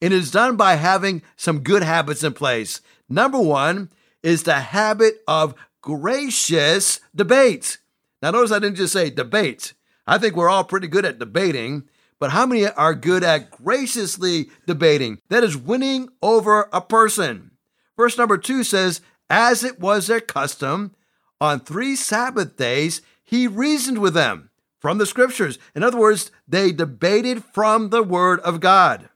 It 0.00 0.12
is 0.12 0.30
done 0.30 0.56
by 0.56 0.74
having 0.74 1.22
some 1.36 1.60
good 1.60 1.82
habits 1.82 2.22
in 2.22 2.34
place. 2.34 2.80
Number 3.08 3.40
one 3.40 3.90
is 4.22 4.42
the 4.42 4.54
habit 4.54 5.22
of 5.26 5.54
gracious 5.80 7.00
debate. 7.14 7.78
Now, 8.22 8.30
notice 8.30 8.52
I 8.52 8.58
didn't 8.58 8.76
just 8.76 8.92
say 8.92 9.10
debate. 9.10 9.72
I 10.06 10.18
think 10.18 10.36
we're 10.36 10.48
all 10.48 10.64
pretty 10.64 10.86
good 10.86 11.04
at 11.04 11.18
debating, 11.18 11.88
but 12.24 12.30
how 12.30 12.46
many 12.46 12.66
are 12.66 12.94
good 12.94 13.22
at 13.22 13.50
graciously 13.50 14.48
debating? 14.66 15.18
That 15.28 15.44
is 15.44 15.58
winning 15.58 16.08
over 16.22 16.70
a 16.72 16.80
person. 16.80 17.50
Verse 17.98 18.16
number 18.16 18.38
two 18.38 18.64
says, 18.64 19.02
As 19.28 19.62
it 19.62 19.78
was 19.78 20.06
their 20.06 20.22
custom, 20.22 20.94
on 21.38 21.60
three 21.60 21.94
Sabbath 21.94 22.56
days, 22.56 23.02
he 23.22 23.46
reasoned 23.46 23.98
with 23.98 24.14
them 24.14 24.48
from 24.80 24.96
the 24.96 25.04
scriptures. 25.04 25.58
In 25.74 25.82
other 25.82 25.98
words, 25.98 26.30
they 26.48 26.72
debated 26.72 27.44
from 27.44 27.90
the 27.90 28.02
word 28.02 28.40
of 28.40 28.60
God. 28.60 29.10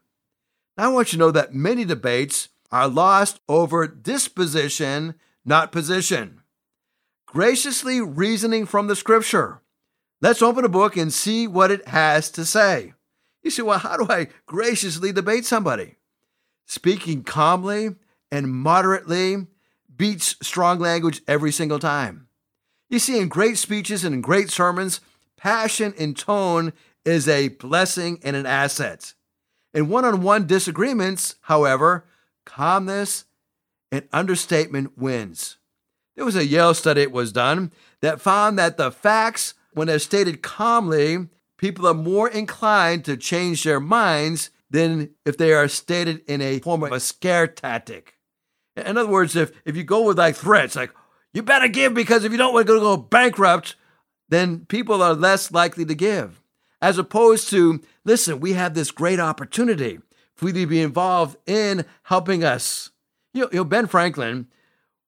Now, 0.77 0.83
I 0.91 0.93
want 0.93 1.11
you 1.11 1.17
to 1.17 1.25
know 1.25 1.31
that 1.31 1.51
many 1.51 1.85
debates 1.85 2.49
are 2.71 2.87
lost 2.87 3.39
over 3.49 3.87
disposition, 3.87 5.15
not 5.43 5.71
position 5.71 6.43
graciously 7.25 8.01
reasoning 8.01 8.67
from 8.67 8.85
the 8.85 8.95
scripture. 8.95 9.61
Let's 10.21 10.43
open 10.43 10.63
a 10.63 10.69
book 10.69 10.95
and 10.95 11.11
see 11.11 11.47
what 11.47 11.71
it 11.71 11.87
has 11.87 12.29
to 12.31 12.45
say. 12.45 12.93
You 13.43 13.51
say, 13.51 13.61
well, 13.61 13.79
how 13.79 13.97
do 13.97 14.11
I 14.11 14.27
graciously 14.45 15.11
debate 15.11 15.45
somebody? 15.45 15.95
Speaking 16.65 17.23
calmly 17.23 17.95
and 18.31 18.51
moderately 18.51 19.47
beats 19.95 20.35
strong 20.41 20.79
language 20.79 21.21
every 21.27 21.51
single 21.51 21.79
time. 21.79 22.27
You 22.89 22.99
see, 22.99 23.19
in 23.19 23.27
great 23.27 23.57
speeches 23.57 24.03
and 24.03 24.15
in 24.15 24.21
great 24.21 24.49
sermons, 24.49 25.01
passion 25.37 25.93
and 25.97 26.17
tone 26.17 26.73
is 27.05 27.27
a 27.27 27.49
blessing 27.49 28.19
and 28.23 28.35
an 28.35 28.45
asset. 28.45 29.13
In 29.73 29.89
one 29.89 30.05
on 30.05 30.21
one 30.21 30.47
disagreements, 30.47 31.35
however, 31.41 32.05
calmness 32.45 33.25
and 33.91 34.07
understatement 34.11 34.97
wins. 34.97 35.57
There 36.15 36.25
was 36.25 36.35
a 36.35 36.45
Yale 36.45 36.73
study 36.73 37.05
that 37.05 37.11
was 37.11 37.31
done 37.31 37.71
that 38.01 38.21
found 38.21 38.57
that 38.59 38.77
the 38.77 38.91
facts, 38.91 39.53
when 39.73 39.87
they're 39.87 39.99
stated 39.99 40.41
calmly, 40.41 41.27
people 41.59 41.85
are 41.85 41.93
more 41.93 42.27
inclined 42.27 43.05
to 43.05 43.17
change 43.17 43.63
their 43.63 43.79
minds 43.79 44.49
than 44.71 45.11
if 45.25 45.37
they 45.37 45.53
are 45.53 45.67
stated 45.67 46.21
in 46.25 46.41
a 46.41 46.59
form 46.59 46.83
of 46.83 46.91
a 46.91 46.99
scare 46.99 47.47
tactic. 47.47 48.15
In 48.75 48.97
other 48.97 49.09
words, 49.09 49.35
if, 49.35 49.51
if 49.65 49.75
you 49.75 49.83
go 49.83 50.03
with 50.03 50.17
like 50.17 50.35
threats, 50.35 50.75
like, 50.75 50.91
you 51.33 51.43
better 51.43 51.67
give 51.67 51.93
because 51.93 52.23
if 52.23 52.31
you 52.31 52.37
don't, 52.37 52.53
we're 52.53 52.63
going 52.63 52.79
to 52.79 52.83
go 52.83 52.97
bankrupt, 52.97 53.75
then 54.29 54.65
people 54.65 55.03
are 55.03 55.13
less 55.13 55.51
likely 55.51 55.85
to 55.85 55.93
give. 55.93 56.41
As 56.81 56.97
opposed 56.97 57.49
to, 57.49 57.81
listen, 58.05 58.39
we 58.39 58.53
have 58.53 58.73
this 58.73 58.89
great 58.89 59.19
opportunity 59.19 59.99
for 60.35 60.47
you 60.47 60.53
to 60.53 60.65
be 60.65 60.81
involved 60.81 61.37
in 61.45 61.85
helping 62.03 62.43
us. 62.43 62.91
You 63.33 63.41
know, 63.41 63.49
you 63.51 63.57
know 63.57 63.63
Ben 63.65 63.85
Franklin, 63.85 64.47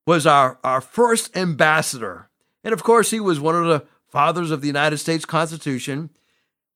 was 0.06 0.28
our, 0.28 0.60
our 0.64 0.82
first 0.82 1.36
ambassador. 1.38 2.30
And 2.64 2.74
of 2.74 2.84
course, 2.84 3.12
he 3.12 3.20
was 3.20 3.40
one 3.40 3.56
of 3.56 3.66
the 3.66 3.86
fathers 4.10 4.52
of 4.52 4.62
the 4.62 4.68
United 4.68 4.98
States 4.98 5.26
Constitution. 5.26 6.10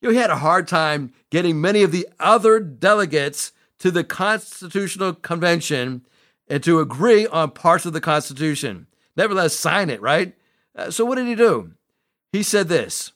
Know, 0.05 0.11
he 0.11 0.17
had 0.17 0.29
a 0.29 0.37
hard 0.37 0.67
time 0.67 1.13
getting 1.31 1.59
many 1.59 1.81
of 1.81 1.91
the 1.91 2.07
other 2.19 2.59
delegates 2.59 3.51
to 3.79 3.89
the 3.89 4.03
Constitutional 4.03 5.13
Convention 5.13 6.05
and 6.47 6.61
to 6.61 6.79
agree 6.79 7.25
on 7.25 7.49
parts 7.49 7.87
of 7.87 7.93
the 7.93 8.01
Constitution. 8.01 8.85
Nevertheless, 9.17 9.55
sign 9.55 9.89
it, 9.89 9.99
right? 9.99 10.35
Uh, 10.75 10.91
so, 10.91 11.05
what 11.05 11.15
did 11.15 11.25
he 11.25 11.33
do? 11.33 11.71
He 12.31 12.43
said 12.43 12.67
this 12.67 13.13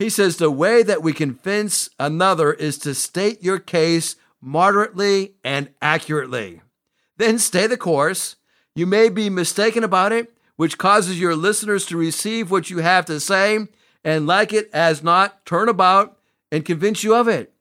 He 0.00 0.10
says, 0.10 0.38
The 0.38 0.50
way 0.50 0.82
that 0.82 1.04
we 1.04 1.12
convince 1.12 1.88
another 2.00 2.52
is 2.52 2.78
to 2.78 2.96
state 2.96 3.40
your 3.44 3.60
case 3.60 4.16
moderately 4.40 5.34
and 5.44 5.70
accurately. 5.80 6.62
Then 7.16 7.38
stay 7.38 7.68
the 7.68 7.76
course 7.76 8.34
you 8.74 8.86
may 8.86 9.08
be 9.08 9.30
mistaken 9.30 9.84
about 9.84 10.10
it, 10.10 10.36
which 10.56 10.78
causes 10.78 11.20
your 11.20 11.36
listeners 11.36 11.86
to 11.86 11.96
receive 11.96 12.50
what 12.50 12.70
you 12.70 12.78
have 12.78 13.04
to 13.04 13.20
say 13.20 13.68
and 14.08 14.26
like 14.26 14.54
it 14.54 14.70
as 14.72 15.02
not 15.02 15.44
turn 15.44 15.68
about 15.68 16.16
and 16.50 16.64
convince 16.64 17.04
you 17.04 17.14
of 17.14 17.28
it, 17.28 17.52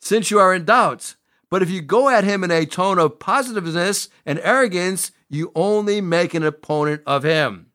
since 0.00 0.30
you 0.30 0.38
are 0.38 0.54
in 0.54 0.64
doubt. 0.64 1.14
But 1.50 1.62
if 1.62 1.68
you 1.68 1.82
go 1.82 2.08
at 2.08 2.24
him 2.24 2.42
in 2.42 2.50
a 2.50 2.64
tone 2.64 2.98
of 2.98 3.18
positiveness 3.18 4.08
and 4.24 4.40
arrogance, 4.42 5.12
you 5.28 5.52
only 5.54 6.00
make 6.00 6.32
an 6.32 6.42
opponent 6.42 7.02
of 7.06 7.22
him. 7.22 7.66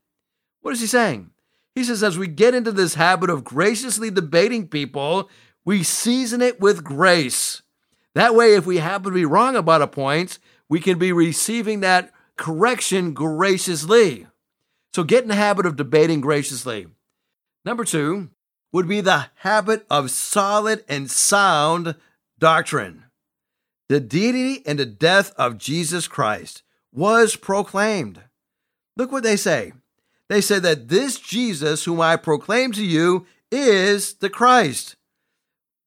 What 0.62 0.74
is 0.74 0.82
he 0.82 0.88
saying? 0.88 1.30
He 1.76 1.84
says, 1.84 2.02
as 2.02 2.18
we 2.18 2.28
get 2.28 2.56
into 2.56 2.72
this 2.72 2.96
habit 2.96 3.30
of 3.30 3.44
graciously 3.44 4.10
debating 4.10 4.70
people, 4.70 5.30
we 5.64 5.84
season 5.84 6.42
it 6.42 6.60
with 6.60 6.84
grace. 6.84 7.62
That 8.16 8.34
way, 8.34 8.56
if 8.56 8.66
we 8.66 8.78
happen 8.78 9.12
to 9.12 9.16
be 9.16 9.26
wrong 9.26 9.56
about 9.56 9.84
a 9.84 9.88
point, 9.88 10.40
we 10.68 10.80
can 10.80 10.98
be 10.98 11.12
receiving 11.12 11.82
that 11.82 12.12
correction 12.38 13.14
graciously. 13.14 14.26
So 14.96 15.04
get 15.04 15.22
in 15.22 15.30
the 15.30 15.36
habit 15.36 15.68
of 15.68 15.76
debating 15.76 16.22
graciously. 16.22 16.88
Number 17.66 17.84
two 17.84 18.30
would 18.72 18.88
be 18.88 19.02
the 19.02 19.28
habit 19.38 19.86
of 19.90 20.12
solid 20.12 20.86
and 20.88 21.10
sound 21.10 21.96
doctrine. 22.38 23.06
The 23.90 24.00
deity 24.00 24.66
and 24.66 24.78
the 24.78 24.86
death 24.86 25.34
of 25.38 25.58
Jesus 25.58 26.08
Christ 26.08 26.64
was 26.94 27.36
proclaimed. 27.36 28.22
Look 28.96 29.12
what 29.12 29.24
they 29.24 29.36
say. 29.36 29.74
They 30.30 30.42
say 30.42 30.60
that 30.60 30.90
this 30.90 31.20
Jesus, 31.20 31.86
whom 31.86 32.02
I 32.02 32.16
proclaim 32.16 32.72
to 32.74 32.86
you, 32.86 33.26
is 33.52 34.16
the 34.16 34.30
Christ. 34.30 34.96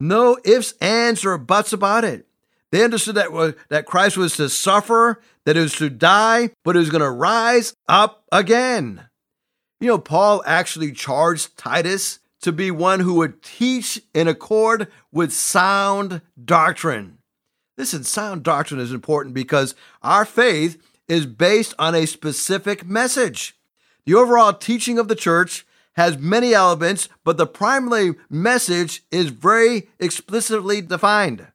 No 0.01 0.39
ifs, 0.45 0.75
ands, 0.81 1.25
or 1.25 1.39
buts 1.39 1.73
about 1.73 2.05
it. 2.05 2.27
They 2.71 2.85
understood 2.85 3.17
that, 3.17 3.57
that 3.71 3.87
Christ 3.87 4.17
was 4.17 4.37
to 4.37 4.49
suffer, 4.49 5.21
that 5.45 5.57
he 5.57 5.63
was 5.63 5.75
to 5.77 5.91
die, 5.91 6.51
but 6.65 6.77
he 6.77 6.81
was 6.81 6.91
going 6.91 7.03
to 7.03 7.11
rise 7.11 7.75
up 7.89 8.25
again. 8.31 9.09
You 9.81 9.89
know, 9.89 9.99
Paul 9.99 10.43
actually 10.45 10.93
charged 10.93 11.57
Titus 11.57 12.19
to 12.41 12.53
be 12.53 12.71
one 12.71 13.01
who 13.01 13.15
would 13.15 13.43
teach 13.43 14.01
in 14.13 14.27
accord 14.27 14.89
with 15.13 15.33
sound 15.33 16.21
doctrine. 16.43 17.19
Listen, 17.77 18.03
sound 18.03 18.43
doctrine 18.43 18.81
is 18.81 18.93
important 18.93 19.35
because 19.35 19.75
our 20.03 20.25
faith 20.25 20.83
is 21.07 21.27
based 21.27 21.75
on 21.79 21.95
a 21.95 22.07
specific 22.07 22.85
message. 22.85 23.57
The 24.05 24.15
overall 24.15 24.53
teaching 24.53 24.99
of 24.99 25.07
the 25.07 25.15
church 25.15 25.65
has 25.93 26.19
many 26.19 26.55
elements, 26.55 27.09
but 27.25 27.37
the 27.37 27.47
primary 27.47 28.15
message 28.29 29.03
is 29.11 29.31
very 29.31 29.89
explicitly 29.99 30.81
defined. 30.81 31.47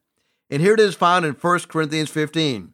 And 0.49 0.61
here 0.61 0.73
it 0.73 0.79
is 0.79 0.95
found 0.95 1.25
in 1.25 1.33
1 1.33 1.59
Corinthians 1.67 2.09
15. 2.09 2.73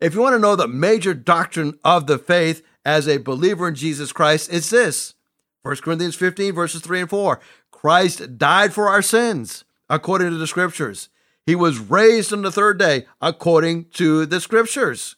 If 0.00 0.14
you 0.14 0.20
want 0.20 0.34
to 0.34 0.38
know 0.38 0.56
the 0.56 0.68
major 0.68 1.14
doctrine 1.14 1.78
of 1.84 2.06
the 2.06 2.18
faith 2.18 2.62
as 2.84 3.06
a 3.06 3.18
believer 3.18 3.68
in 3.68 3.74
Jesus 3.74 4.12
Christ, 4.12 4.52
it's 4.52 4.70
this 4.70 5.14
1 5.62 5.76
Corinthians 5.76 6.14
15, 6.14 6.54
verses 6.54 6.80
3 6.80 7.02
and 7.02 7.10
4. 7.10 7.40
Christ 7.70 8.38
died 8.38 8.72
for 8.72 8.88
our 8.88 9.02
sins, 9.02 9.64
according 9.88 10.30
to 10.30 10.36
the 10.36 10.46
scriptures. 10.46 11.08
He 11.46 11.54
was 11.54 11.78
raised 11.78 12.32
on 12.32 12.42
the 12.42 12.52
third 12.52 12.78
day, 12.78 13.06
according 13.20 13.86
to 13.90 14.26
the 14.26 14.40
scriptures. 14.40 15.16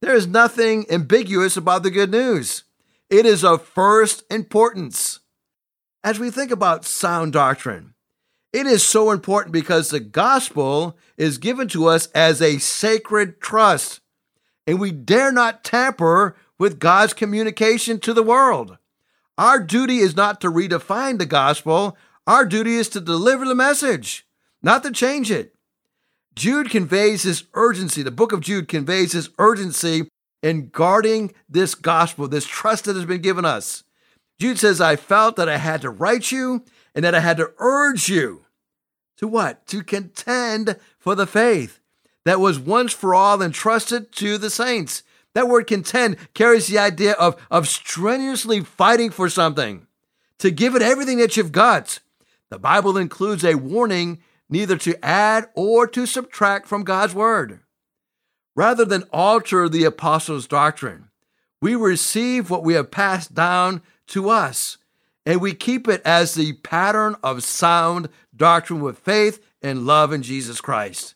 There 0.00 0.14
is 0.14 0.26
nothing 0.26 0.86
ambiguous 0.90 1.56
about 1.56 1.82
the 1.82 1.90
good 1.90 2.10
news. 2.10 2.64
It 3.08 3.26
is 3.26 3.44
of 3.44 3.62
first 3.62 4.24
importance. 4.30 5.20
As 6.02 6.18
we 6.18 6.30
think 6.30 6.50
about 6.50 6.84
sound 6.84 7.32
doctrine, 7.32 7.94
it 8.52 8.66
is 8.66 8.84
so 8.84 9.10
important 9.10 9.52
because 9.52 9.90
the 9.90 10.00
gospel 10.00 10.96
is 11.16 11.38
given 11.38 11.68
to 11.68 11.86
us 11.86 12.06
as 12.08 12.40
a 12.40 12.58
sacred 12.58 13.40
trust, 13.40 14.00
and 14.66 14.80
we 14.80 14.90
dare 14.90 15.30
not 15.30 15.62
tamper 15.62 16.36
with 16.60 16.78
God's 16.78 17.14
communication 17.14 17.98
to 18.00 18.12
the 18.12 18.22
world. 18.22 18.76
Our 19.38 19.58
duty 19.58 20.00
is 20.00 20.14
not 20.14 20.42
to 20.42 20.50
redefine 20.50 21.18
the 21.18 21.24
gospel, 21.24 21.96
our 22.26 22.44
duty 22.44 22.74
is 22.76 22.90
to 22.90 23.00
deliver 23.00 23.46
the 23.46 23.54
message. 23.54 24.26
not 24.62 24.82
to 24.82 24.90
change 24.92 25.30
it. 25.30 25.54
Jude 26.36 26.68
conveys 26.68 27.22
this 27.22 27.44
urgency. 27.54 28.02
The 28.02 28.10
book 28.10 28.30
of 28.32 28.42
Jude 28.42 28.68
conveys 28.68 29.12
this 29.12 29.30
urgency 29.38 30.06
in 30.42 30.68
guarding 30.68 31.32
this 31.48 31.74
gospel, 31.74 32.28
this 32.28 32.46
trust 32.46 32.84
that 32.84 32.94
has 32.94 33.06
been 33.06 33.22
given 33.22 33.46
us. 33.46 33.84
Jude 34.38 34.58
says, 34.58 34.82
I 34.82 34.96
felt 34.96 35.36
that 35.36 35.48
I 35.48 35.56
had 35.56 35.80
to 35.80 35.88
write 35.88 36.30
you 36.30 36.62
and 36.94 37.06
that 37.06 37.14
I 37.14 37.20
had 37.20 37.38
to 37.38 37.52
urge 37.56 38.10
you 38.10 38.44
to 39.16 39.26
what? 39.26 39.66
To 39.68 39.82
contend 39.82 40.76
for 40.98 41.14
the 41.14 41.26
faith 41.26 41.80
that 42.26 42.38
was 42.38 42.58
once 42.58 42.92
for 42.92 43.14
all 43.14 43.40
entrusted 43.40 44.12
to 44.12 44.36
the 44.36 44.50
saints. 44.50 45.02
That 45.34 45.48
word 45.48 45.66
contend 45.66 46.16
carries 46.34 46.66
the 46.66 46.78
idea 46.78 47.12
of, 47.12 47.40
of 47.50 47.68
strenuously 47.68 48.60
fighting 48.60 49.10
for 49.10 49.28
something, 49.28 49.86
to 50.38 50.50
give 50.50 50.74
it 50.74 50.82
everything 50.82 51.18
that 51.18 51.36
you've 51.36 51.52
got. 51.52 52.00
The 52.48 52.58
Bible 52.58 52.96
includes 52.96 53.44
a 53.44 53.54
warning 53.54 54.20
neither 54.48 54.76
to 54.78 55.04
add 55.04 55.48
or 55.54 55.86
to 55.86 56.06
subtract 56.06 56.66
from 56.66 56.82
God's 56.82 57.14
word. 57.14 57.60
Rather 58.56 58.84
than 58.84 59.04
alter 59.12 59.68
the 59.68 59.84
apostles' 59.84 60.48
doctrine, 60.48 61.10
we 61.62 61.76
receive 61.76 62.50
what 62.50 62.64
we 62.64 62.74
have 62.74 62.90
passed 62.90 63.34
down 63.34 63.82
to 64.08 64.28
us, 64.28 64.78
and 65.24 65.40
we 65.40 65.54
keep 65.54 65.86
it 65.86 66.02
as 66.04 66.34
the 66.34 66.54
pattern 66.54 67.14
of 67.22 67.44
sound 67.44 68.08
doctrine 68.34 68.80
with 68.80 68.98
faith 68.98 69.40
and 69.62 69.86
love 69.86 70.12
in 70.12 70.22
Jesus 70.22 70.60
Christ. 70.60 71.14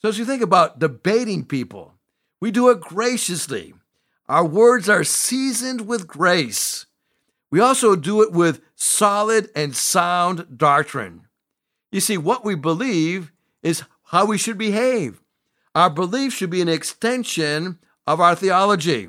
So, 0.00 0.08
as 0.08 0.18
you 0.18 0.24
think 0.24 0.42
about 0.42 0.78
debating 0.78 1.44
people, 1.44 1.97
we 2.40 2.50
do 2.50 2.68
it 2.70 2.80
graciously. 2.80 3.74
Our 4.28 4.44
words 4.44 4.88
are 4.88 5.04
seasoned 5.04 5.86
with 5.86 6.06
grace. 6.06 6.86
We 7.50 7.60
also 7.60 7.96
do 7.96 8.22
it 8.22 8.32
with 8.32 8.60
solid 8.74 9.50
and 9.54 9.74
sound 9.74 10.58
doctrine. 10.58 11.26
You 11.90 12.00
see, 12.00 12.18
what 12.18 12.44
we 12.44 12.54
believe 12.54 13.32
is 13.62 13.84
how 14.04 14.26
we 14.26 14.38
should 14.38 14.58
behave. 14.58 15.22
Our 15.74 15.90
belief 15.90 16.34
should 16.34 16.50
be 16.50 16.60
an 16.60 16.68
extension 16.68 17.78
of 18.06 18.20
our 18.20 18.34
theology. 18.34 19.08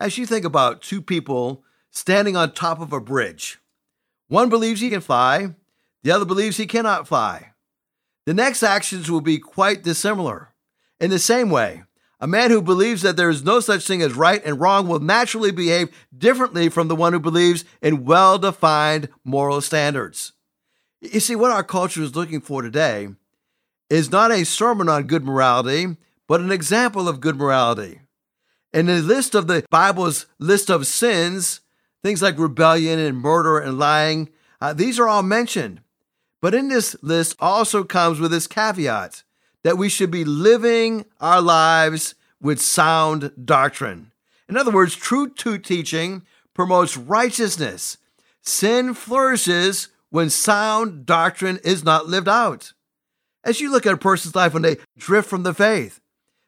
As 0.00 0.16
you 0.16 0.26
think 0.26 0.44
about 0.44 0.82
two 0.82 1.02
people 1.02 1.64
standing 1.90 2.36
on 2.36 2.52
top 2.52 2.80
of 2.80 2.92
a 2.92 3.00
bridge, 3.00 3.58
one 4.28 4.48
believes 4.48 4.80
he 4.80 4.90
can 4.90 5.00
fly, 5.00 5.54
the 6.02 6.10
other 6.10 6.24
believes 6.24 6.56
he 6.56 6.66
cannot 6.66 7.08
fly. 7.08 7.52
The 8.24 8.34
next 8.34 8.62
actions 8.62 9.10
will 9.10 9.20
be 9.20 9.38
quite 9.38 9.82
dissimilar. 9.82 10.54
In 11.00 11.10
the 11.10 11.18
same 11.18 11.50
way, 11.50 11.84
a 12.20 12.26
man 12.26 12.50
who 12.50 12.60
believes 12.60 13.02
that 13.02 13.16
there 13.16 13.30
is 13.30 13.44
no 13.44 13.60
such 13.60 13.86
thing 13.86 14.02
as 14.02 14.14
right 14.14 14.44
and 14.44 14.60
wrong 14.60 14.88
will 14.88 14.98
naturally 14.98 15.52
behave 15.52 15.88
differently 16.16 16.68
from 16.68 16.88
the 16.88 16.96
one 16.96 17.12
who 17.12 17.20
believes 17.20 17.64
in 17.80 18.04
well 18.04 18.38
defined 18.38 19.08
moral 19.24 19.60
standards. 19.60 20.32
You 21.00 21.20
see, 21.20 21.36
what 21.36 21.52
our 21.52 21.62
culture 21.62 22.02
is 22.02 22.16
looking 22.16 22.40
for 22.40 22.60
today 22.60 23.08
is 23.88 24.10
not 24.10 24.32
a 24.32 24.44
sermon 24.44 24.88
on 24.88 25.06
good 25.06 25.24
morality, 25.24 25.96
but 26.26 26.40
an 26.40 26.50
example 26.50 27.08
of 27.08 27.20
good 27.20 27.36
morality. 27.36 28.00
In 28.72 28.86
the 28.86 29.00
list 29.00 29.34
of 29.34 29.46
the 29.46 29.64
Bible's 29.70 30.26
list 30.38 30.70
of 30.70 30.86
sins, 30.86 31.60
things 32.02 32.20
like 32.20 32.38
rebellion 32.38 32.98
and 32.98 33.16
murder 33.16 33.58
and 33.58 33.78
lying, 33.78 34.28
uh, 34.60 34.72
these 34.72 34.98
are 34.98 35.08
all 35.08 35.22
mentioned. 35.22 35.80
But 36.42 36.54
in 36.54 36.68
this 36.68 36.96
list 37.02 37.36
also 37.40 37.84
comes 37.84 38.20
with 38.20 38.30
this 38.30 38.46
caveat 38.46 39.22
that 39.64 39.78
we 39.78 39.88
should 39.88 40.10
be 40.10 40.24
living 40.24 41.04
our 41.20 41.40
lives 41.40 42.14
with 42.40 42.60
sound 42.60 43.32
doctrine. 43.44 44.12
In 44.48 44.56
other 44.56 44.70
words, 44.70 44.94
true 44.94 45.28
to 45.30 45.58
teaching 45.58 46.22
promotes 46.54 46.96
righteousness. 46.96 47.98
Sin 48.42 48.94
flourishes 48.94 49.88
when 50.10 50.30
sound 50.30 51.04
doctrine 51.04 51.58
is 51.64 51.84
not 51.84 52.06
lived 52.06 52.28
out. 52.28 52.72
As 53.44 53.60
you 53.60 53.70
look 53.70 53.86
at 53.86 53.94
a 53.94 53.98
person's 53.98 54.34
life 54.34 54.52
when 54.52 54.62
they 54.62 54.76
drift 54.96 55.28
from 55.28 55.42
the 55.42 55.54
faith, 55.54 56.00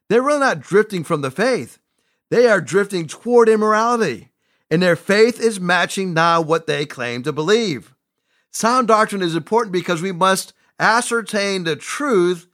they're 0.09 0.23
really 0.23 0.41
not 0.41 0.61
drifting 0.61 1.05
from 1.05 1.21
the 1.21 1.31
faith. 1.31 1.79
They 2.31 2.47
are 2.47 2.61
drifting 2.61 3.07
toward 3.07 3.49
immorality, 3.49 4.31
and 4.71 4.83
their 4.83 4.97
faith 4.97 5.41
is 5.41 5.61
matching 5.61 6.15
now 6.15 6.41
what 6.41 6.67
they 6.67 6.87
claim 6.87 7.23
to 7.25 7.33
believe. 7.33 7.95
Sound 8.51 8.89
doctrine 8.89 9.23
is 9.23 9.35
important 9.35 9.73
because 9.73 10.03
we 10.03 10.13
must 10.13 10.53
ascertain 10.79 11.65
the 11.65 11.77
truth 11.77 12.49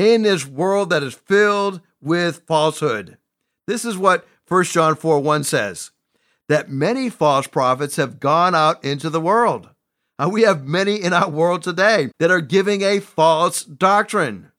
in 0.00 0.22
this 0.22 0.46
world 0.46 0.90
that 0.90 1.02
is 1.02 1.14
filled 1.14 1.80
with 2.00 2.42
falsehood. 2.46 3.18
This 3.66 3.84
is 3.84 3.98
what 3.98 4.26
1 4.48 4.64
John 4.64 4.96
4 4.96 5.20
1 5.20 5.44
says 5.44 5.90
that 6.48 6.70
many 6.70 7.10
false 7.10 7.46
prophets 7.46 7.96
have 7.96 8.18
gone 8.18 8.54
out 8.54 8.82
into 8.82 9.10
the 9.10 9.20
world. 9.20 9.68
Uh, 10.18 10.28
we 10.28 10.42
have 10.42 10.66
many 10.66 10.96
in 10.96 11.12
our 11.12 11.30
world 11.30 11.62
today 11.62 12.10
that 12.18 12.30
are 12.30 12.40
giving 12.40 12.82
a 12.82 12.98
false 12.98 13.62
doctrine. 13.62 14.50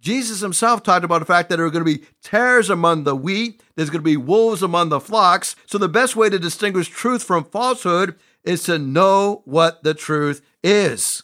Jesus 0.00 0.40
himself 0.40 0.82
talked 0.82 1.04
about 1.04 1.20
the 1.20 1.24
fact 1.24 1.48
that 1.48 1.56
there 1.56 1.66
are 1.66 1.70
going 1.70 1.84
to 1.84 1.98
be 1.98 2.04
tares 2.22 2.68
among 2.68 3.04
the 3.04 3.16
wheat, 3.16 3.62
there's 3.76 3.90
going 3.90 4.00
to 4.00 4.04
be 4.04 4.16
wolves 4.16 4.62
among 4.62 4.88
the 4.88 5.00
flocks. 5.00 5.54
So, 5.66 5.78
the 5.78 5.88
best 5.88 6.16
way 6.16 6.30
to 6.30 6.38
distinguish 6.38 6.88
truth 6.88 7.22
from 7.22 7.44
falsehood 7.44 8.16
is 8.42 8.64
to 8.64 8.78
know 8.78 9.42
what 9.44 9.84
the 9.84 9.94
truth 9.94 10.42
is. 10.64 11.22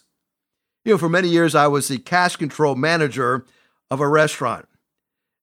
You 0.85 0.93
know, 0.93 0.97
for 0.97 1.09
many 1.09 1.27
years, 1.27 1.53
I 1.53 1.67
was 1.67 1.89
the 1.89 1.97
cash 1.97 2.37
control 2.37 2.75
manager 2.75 3.45
of 3.89 3.99
a 3.99 4.07
restaurant. 4.07 4.67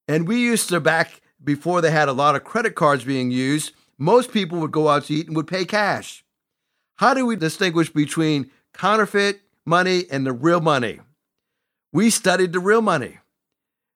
And 0.06 0.28
we 0.28 0.38
used 0.40 0.68
to, 0.68 0.80
back 0.80 1.20
before 1.42 1.80
they 1.80 1.90
had 1.90 2.08
a 2.08 2.12
lot 2.12 2.36
of 2.36 2.44
credit 2.44 2.74
cards 2.74 3.04
being 3.04 3.30
used, 3.30 3.72
most 3.98 4.32
people 4.32 4.60
would 4.60 4.72
go 4.72 4.88
out 4.88 5.04
to 5.04 5.14
eat 5.14 5.26
and 5.26 5.36
would 5.36 5.46
pay 5.46 5.64
cash. 5.64 6.24
How 6.96 7.14
do 7.14 7.26
we 7.26 7.36
distinguish 7.36 7.90
between 7.90 8.50
counterfeit 8.72 9.40
money 9.64 10.04
and 10.10 10.26
the 10.26 10.32
real 10.32 10.60
money? 10.60 11.00
We 11.92 12.10
studied 12.10 12.52
the 12.52 12.60
real 12.60 12.82
money, 12.82 13.18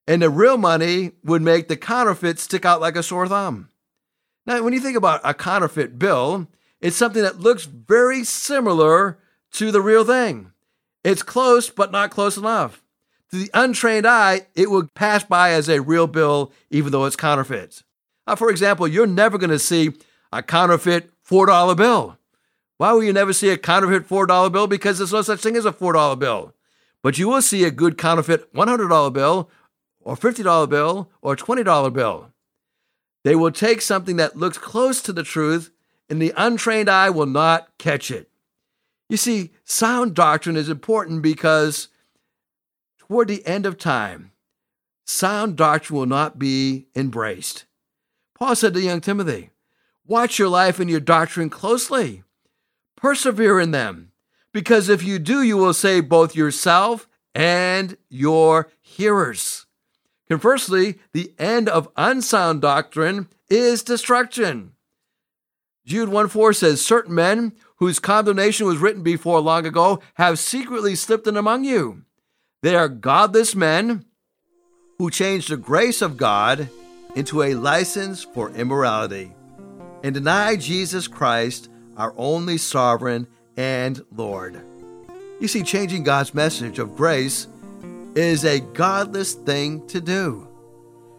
and 0.07 0.23
the 0.23 0.31
real 0.31 0.57
money 0.57 1.13
would 1.25 1.43
make 1.43 1.69
the 1.69 1.77
counterfeit 1.77 2.39
stick 2.39 2.65
out 2.65 2.81
like 2.81 2.97
a 2.97 3.03
sore 3.03 3.29
thumb. 3.29 3.69
Now, 4.47 4.63
when 4.63 4.73
you 4.73 4.81
think 4.81 4.97
about 4.97 5.21
a 5.25 5.35
counterfeit 5.35 5.99
bill, 5.99 6.47
it's 6.81 6.97
something 6.97 7.23
that 7.23 7.41
looks 7.41 7.65
very 7.65 8.25
similar 8.25 9.19
to 9.53 9.71
the 9.71 9.83
real 9.83 10.05
thing. 10.05 10.53
It's 11.05 11.23
close, 11.23 11.71
but 11.71 11.93
not 11.93 12.11
close 12.11 12.37
enough. 12.37 12.83
To 13.31 13.37
the 13.37 13.51
untrained 13.53 14.07
eye, 14.07 14.47
it 14.55 14.71
would 14.71 14.95
pass 14.95 15.23
by 15.23 15.51
as 15.51 15.69
a 15.69 15.83
real 15.83 16.07
bill, 16.07 16.53
even 16.71 16.93
though 16.93 17.05
it's 17.05 17.17
counterfeit. 17.17 17.83
Now, 18.27 18.37
for 18.37 18.51
example, 18.51 18.89
you're 18.89 19.07
never 19.07 19.39
going 19.39 19.51
to 19.51 19.59
see 19.59 19.93
a 20.33 20.43
counterfeit 20.43 21.11
$4 21.29 21.77
bill. 21.77 22.19
Why 22.79 22.93
will 22.93 23.03
you 23.03 23.13
never 23.13 23.33
see 23.33 23.51
a 23.51 23.59
counterfeit 23.59 24.09
$4 24.09 24.53
bill? 24.53 24.67
Because 24.67 24.99
there's 24.99 25.13
no 25.13 25.23
such 25.23 25.41
thing 25.41 25.57
as 25.57 25.67
a 25.67 25.73
$4 25.73 26.19
bill. 26.19 26.55
But 27.03 27.19
you 27.19 27.29
will 27.29 27.43
see 27.43 27.65
a 27.65 27.71
good 27.71 27.99
counterfeit 27.99 28.53
$100 28.55 29.13
bill 29.13 29.51
or 30.01 30.17
$50 30.17 30.69
bill 30.69 31.11
or 31.21 31.37
$20 31.37 31.93
bill. 31.93 32.33
They 33.25 33.35
will 33.35 33.51
take 33.51 33.83
something 33.83 34.17
that 34.17 34.37
looks 34.37 34.59
close 34.59 35.03
to 35.03 35.13
the 35.13 35.23
truth, 35.23 35.71
and 36.09 36.23
the 36.23 36.33
untrained 36.37 36.89
eye 36.89 37.11
will 37.11 37.27
not 37.27 37.69
catch 37.79 38.11
it. 38.11 38.31
You 39.09 39.17
see, 39.17 39.51
sound 39.65 40.15
doctrine 40.15 40.57
is 40.57 40.69
important 40.69 41.21
because 41.21 41.89
toward 43.09 43.29
the 43.29 43.47
end 43.47 43.67
of 43.67 43.79
time, 43.79 44.33
sound 45.05 45.57
doctrine 45.57 45.99
will 45.99 46.07
not 46.07 46.39
be 46.39 46.89
embraced. 46.95 47.65
Paul 48.35 48.55
said 48.55 48.75
to 48.75 48.81
young 48.81 49.01
Timothy, 49.01 49.51
Watch 50.07 50.39
your 50.39 50.49
life 50.49 50.79
and 50.79 50.89
your 50.89 51.01
doctrine 51.01 51.51
closely. 51.51 52.23
Persevere 52.97 53.61
in 53.61 53.71
them, 53.71 54.13
because 54.53 54.89
if 54.89 55.03
you 55.03 55.19
do, 55.19 55.43
you 55.43 55.57
will 55.57 55.75
save 55.75 56.09
both 56.09 56.35
yourself 56.35 57.09
and 57.35 57.97
your 58.09 58.71
hearers. 58.81 59.67
Conversely, 60.29 60.99
the 61.13 61.33
end 61.39 61.69
of 61.69 61.89
unsound 61.97 62.61
doctrine 62.61 63.29
is 63.49 63.83
destruction. 63.83 64.73
Jude 65.87 66.11
1 66.11 66.29
4 66.29 66.53
says, 66.53 66.85
Certain 66.85 67.15
men 67.15 67.53
whose 67.77 67.99
condemnation 67.99 68.67
was 68.67 68.79
written 68.79 69.03
before 69.03 69.41
long 69.41 69.65
ago 69.65 70.01
have 70.15 70.39
secretly 70.39 70.95
slipped 70.95 71.27
in 71.27 71.37
among 71.37 71.65
you. 71.65 72.03
They 72.61 72.75
are 72.75 72.89
godless 72.89 73.55
men 73.55 74.05
who 74.99 75.11
change 75.11 75.47
the 75.47 75.57
grace 75.57 76.03
of 76.03 76.17
God 76.17 76.69
into 77.15 77.43
a 77.43 77.55
license 77.55 78.25
for 78.25 78.51
immorality 78.51 79.33
and 80.03 80.13
deny 80.13 80.57
Jesus 80.57 81.07
Christ 81.07 81.69
our 81.97 82.13
only 82.17 82.59
sovereign 82.59 83.29
and 83.57 84.05
Lord. 84.11 84.61
You 85.41 85.47
see, 85.47 85.63
changing 85.63 86.03
God's 86.03 86.35
message 86.35 86.81
of 86.81 86.97
grace 86.97 87.47
is 88.17 88.45
a 88.45 88.59
godless 88.59 89.35
thing 89.35 89.87
to 89.87 90.01
do, 90.01 90.49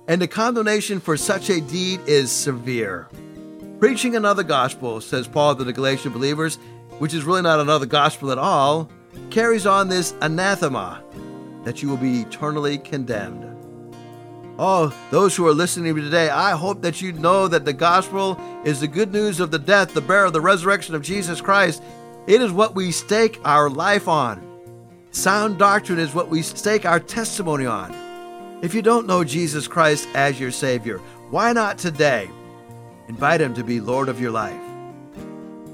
and 0.10 0.22
the 0.22 0.28
condemnation 0.28 1.00
for 1.00 1.16
such 1.16 1.50
a 1.50 1.62
deed 1.62 2.02
is 2.06 2.30
severe. 2.30 3.08
Preaching 3.80 4.18
another 4.18 4.44
gospel, 4.44 5.00
says 5.00 5.26
Paul 5.26 5.56
to 5.56 5.64
the 5.64 5.72
Galatian 5.72 6.12
believers, 6.12 6.58
which 6.98 7.14
is 7.14 7.24
really 7.24 7.44
not 7.44 7.62
another 7.62 7.86
gospel 7.86 8.30
at 8.30 8.38
all, 8.38 8.90
carries 9.30 9.66
on 9.66 9.88
this 9.88 10.14
anathema 10.22 11.02
that 11.64 11.82
you 11.82 11.90
will 11.90 11.98
be 11.98 12.22
eternally 12.22 12.78
condemned. 12.78 13.46
Oh, 14.62 14.94
those 15.10 15.36
who 15.36 15.48
are 15.48 15.54
listening 15.54 15.86
to 15.86 16.02
me 16.02 16.06
today, 16.06 16.30
I 16.30 16.52
hope 16.52 16.82
that 16.82 17.02
you 17.02 17.14
know 17.14 17.48
that 17.48 17.64
the 17.64 17.72
gospel 17.72 18.38
is 18.66 18.82
the 18.82 18.88
good 18.88 19.14
news 19.14 19.40
of 19.40 19.52
the 19.52 19.60
death, 19.60 19.94
the 19.94 20.02
burial, 20.02 20.32
the 20.32 20.42
resurrection 20.42 20.96
of 20.96 21.02
Jesus 21.02 21.40
Christ. 21.40 21.82
It 22.28 22.42
is 22.42 22.52
what 22.52 22.76
we 22.76 22.92
stake 22.92 23.40
our 23.46 23.70
life 23.70 24.10
on. 24.10 24.46
Sound 25.12 25.58
doctrine 25.58 25.98
is 25.98 26.14
what 26.14 26.28
we 26.28 26.42
stake 26.42 26.86
our 26.86 27.00
testimony 27.00 27.66
on. 27.66 27.96
If 28.62 28.74
you 28.74 28.82
don't 28.82 29.08
know 29.08 29.24
Jesus 29.24 29.68
Christ 29.68 30.10
as 30.14 30.40
your 30.40 30.52
Savior, 30.52 30.98
why 31.30 31.54
not 31.54 31.78
today 31.78 32.30
invite 33.08 33.40
Him 33.40 33.54
to 33.54 33.64
be 33.64 33.80
Lord 33.80 34.10
of 34.10 34.20
your 34.20 34.32
life? 34.32 34.60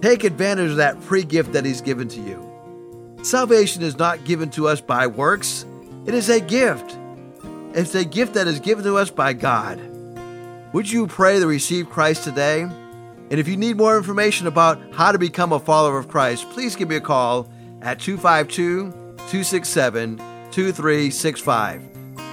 Take 0.01 0.23
advantage 0.23 0.69
of 0.69 0.77
that 0.77 1.01
free 1.01 1.23
gift 1.23 1.53
that 1.53 1.65
He's 1.65 1.81
given 1.81 2.07
to 2.09 2.21
you. 2.21 3.17
Salvation 3.23 3.81
is 3.81 3.97
not 3.97 4.23
given 4.23 4.51
to 4.51 4.67
us 4.67 4.79
by 4.79 5.07
works, 5.07 5.65
it 6.05 6.13
is 6.13 6.29
a 6.29 6.39
gift. 6.39 6.97
It's 7.73 7.95
a 7.95 8.05
gift 8.05 8.35
that 8.35 8.47
is 8.47 8.59
given 8.59 8.83
to 8.85 8.97
us 8.97 9.09
by 9.09 9.33
God. 9.33 9.79
Would 10.73 10.91
you 10.91 11.07
pray 11.07 11.39
to 11.39 11.47
receive 11.47 11.89
Christ 11.89 12.23
today? 12.23 12.61
And 12.61 13.39
if 13.39 13.47
you 13.47 13.57
need 13.57 13.77
more 13.77 13.97
information 13.97 14.45
about 14.45 14.79
how 14.93 15.11
to 15.11 15.17
become 15.17 15.51
a 15.51 15.59
follower 15.59 15.97
of 15.97 16.07
Christ, 16.07 16.49
please 16.51 16.75
give 16.75 16.89
me 16.89 16.97
a 16.97 17.01
call 17.01 17.49
at 17.81 17.99
252 17.99 18.91
267 18.91 20.17
2365. 20.51 21.81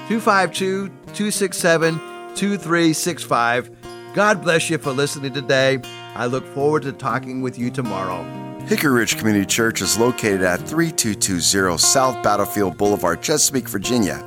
252 0.09 0.89
267 0.89 1.95
2365. 2.35 3.71
God 4.15 4.43
bless 4.43 4.69
you 4.69 4.79
for 4.79 4.93
listening 4.93 5.33
today. 5.33 5.81
I 6.15 6.27
look 6.27 6.45
forward 6.55 6.83
to 6.83 6.93
talking 6.93 7.41
with 7.41 7.59
you 7.59 7.71
tomorrow. 7.71 8.42
Hickory 8.67 8.93
Ridge 8.93 9.19
Community 9.19 9.45
Church 9.45 9.83
is 9.83 9.99
located 9.99 10.43
at 10.43 10.61
3220 10.61 11.77
South 11.79 12.23
Battlefield 12.23 12.79
Boulevard, 12.79 13.21
Chesapeake, 13.21 13.69
Virginia. 13.69 14.25